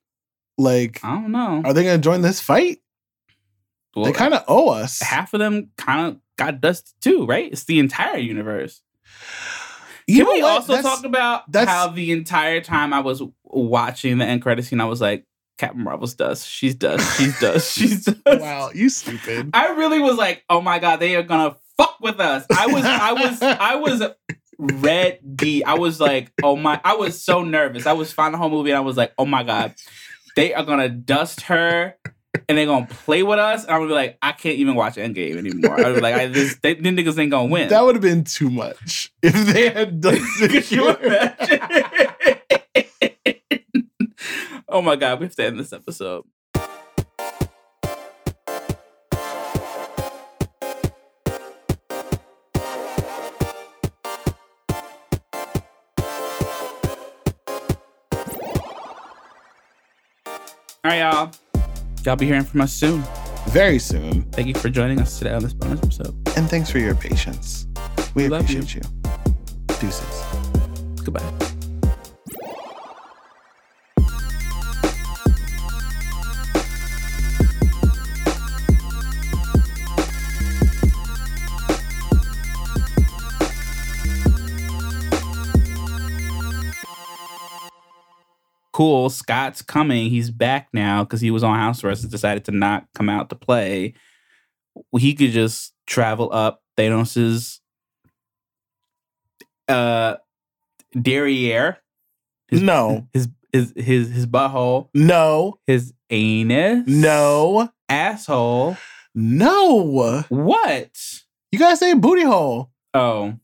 Like, 0.57 1.00
I 1.05 1.14
don't 1.16 1.32
know. 1.32 1.61
are 1.64 1.74
they 1.74 1.84
gonna 1.84 1.98
join 1.98 2.22
this 2.22 2.40
fight? 2.40 2.78
Well, 3.97 4.07
they 4.07 4.12
kind 4.12 4.34
of 4.34 4.45
owe 4.49 4.70
us. 4.70 5.01
half 5.01 5.34
of 5.34 5.40
them 5.40 5.70
kind 5.76 6.07
of 6.09 6.20
got 6.36 6.61
dust 6.61 6.95
too, 7.01 7.26
right? 7.26 7.51
It's 7.53 7.64
the 7.64 7.78
entire 7.78 8.18
universe. 8.18 8.82
You 10.07 10.24
Can 10.24 10.34
we 10.34 10.42
what? 10.42 10.53
also 10.53 10.74
That's- 10.74 10.95
talk 10.97 11.05
about 11.05 11.51
that's- 11.51 11.74
how 11.74 11.88
the 11.88 12.12
entire 12.12 12.61
time 12.61 12.92
I 12.92 13.01
was 13.01 13.22
watching 13.45 14.18
the 14.18 14.26
end 14.26 14.42
credit 14.42 14.64
scene, 14.64 14.80
I 14.80 14.84
was 14.84 15.01
like, 15.01 15.24
Captain 15.57 15.82
Marvel's 15.84 16.14
dust. 16.14 16.49
She's 16.49 16.74
dust. 16.74 17.16
She's 17.16 17.38
dust. 17.40 17.78
She's 17.78 18.05
dust. 18.05 18.40
Wow, 18.40 18.70
you 18.74 18.88
stupid. 18.88 19.51
I 19.55 19.68
really 19.74 20.01
was 20.01 20.16
like, 20.16 20.42
oh 20.51 20.61
my 20.61 20.78
god, 20.80 20.97
they 20.97 21.14
are 21.16 21.22
gonna 21.22 21.57
fuck 21.78 21.99
with 22.01 22.18
us. 22.20 22.45
I 22.55 22.66
was, 22.66 22.84
I 22.84 23.12
was, 23.12 23.40
I 23.42 23.74
was 23.76 24.03
ready. 24.59 25.64
I 25.64 25.74
was 25.74 26.01
like, 26.01 26.32
oh 26.42 26.57
my, 26.57 26.80
I 26.84 26.97
was 26.97 27.22
so 27.22 27.42
nervous. 27.42 27.86
I 27.86 27.92
was 27.92 28.12
finding 28.12 28.32
the 28.32 28.38
whole 28.38 28.51
movie 28.51 28.70
and 28.70 28.76
I 28.78 28.80
was 28.80 28.97
like, 28.97 29.12
oh 29.18 29.26
my 29.26 29.42
god, 29.42 29.74
they 30.36 30.55
are 30.55 30.64
gonna 30.64 30.88
dust 30.88 31.42
her. 31.42 31.95
And 32.49 32.59
they're 32.59 32.66
gonna 32.66 32.87
play 32.87 33.22
with 33.22 33.39
us. 33.39 33.64
And 33.64 33.72
I'm 33.72 33.80
gonna 33.80 33.89
be 33.89 33.95
like, 33.95 34.18
I 34.20 34.32
can't 34.32 34.59
even 34.59 34.74
watch 34.74 34.97
Endgame 34.97 35.37
anymore. 35.37 35.85
I 35.85 35.91
was 35.91 36.01
like, 36.01 36.14
I, 36.14 36.26
this, 36.26 36.59
they, 36.62 36.74
them 36.74 36.97
niggas 36.97 37.18
ain't 37.18 37.30
gonna 37.30 37.49
win. 37.49 37.68
That 37.68 37.85
would 37.85 37.95
have 37.95 38.03
been 38.03 38.24
too 38.24 38.51
much 38.51 39.12
if 39.22 39.35
they 39.47 39.70
had 39.70 40.01
done 40.01 40.18
Could 40.39 40.70
you 40.70 40.91
imagine? 40.95 41.61
oh 44.68 44.82
my 44.82 44.97
god, 44.97 45.20
we 45.20 45.26
have 45.26 45.37
to 45.37 45.45
end 45.45 45.59
this 45.59 45.72
episode. 45.72 46.24
All 60.85 60.91
right, 60.91 60.99
y'all. 60.99 61.32
Y'all 62.05 62.16
be 62.16 62.26
hearing 62.26 62.44
from 62.44 62.61
us 62.61 62.72
soon. 62.72 63.02
Very 63.48 63.78
soon. 63.78 64.22
Thank 64.32 64.48
you 64.48 64.55
for 64.55 64.68
joining 64.68 65.00
us 65.00 65.18
today 65.18 65.32
on 65.32 65.42
this 65.42 65.52
bonus 65.52 65.80
episode. 65.82 66.14
And 66.36 66.48
thanks 66.48 66.70
for 66.70 66.78
your 66.78 66.94
patience. 66.94 67.66
We 68.14 68.24
We 68.24 68.28
love 68.28 68.50
you. 68.50 68.59
appreciate 68.59 68.84
you. 68.84 69.11
Deuces. 69.80 70.24
Goodbye. 71.05 71.53
Cool. 88.74 89.08
Scott's 89.08 89.62
coming. 89.62 90.10
He's 90.10 90.32
back 90.32 90.68
now 90.72 91.04
because 91.04 91.20
he 91.20 91.30
was 91.30 91.44
on 91.44 91.56
house 91.56 91.84
arrest 91.84 92.02
and 92.02 92.10
decided 92.10 92.44
to 92.46 92.50
not 92.50 92.86
come 92.92 93.08
out 93.08 93.30
to 93.30 93.36
play. 93.36 93.94
He 94.98 95.14
could 95.14 95.30
just 95.30 95.72
travel 95.86 96.28
up 96.32 96.60
Thanos's 96.76 97.60
uh 99.68 100.16
derriere. 101.00 101.78
His, 102.48 102.62
No. 102.62 103.06
His 103.12 103.28
his 103.52 103.72
his 103.76 104.10
his 104.10 104.26
butthole. 104.26 104.88
No. 104.92 105.60
His 105.68 105.94
anus. 106.10 106.82
No. 106.88 107.70
Asshole. 107.88 108.76
No. 109.14 110.24
What? 110.28 110.90
You 111.52 111.60
gotta 111.60 111.76
say 111.76 111.94
booty 111.94 112.24
hole. 112.24 112.72
Oh. 112.92 113.34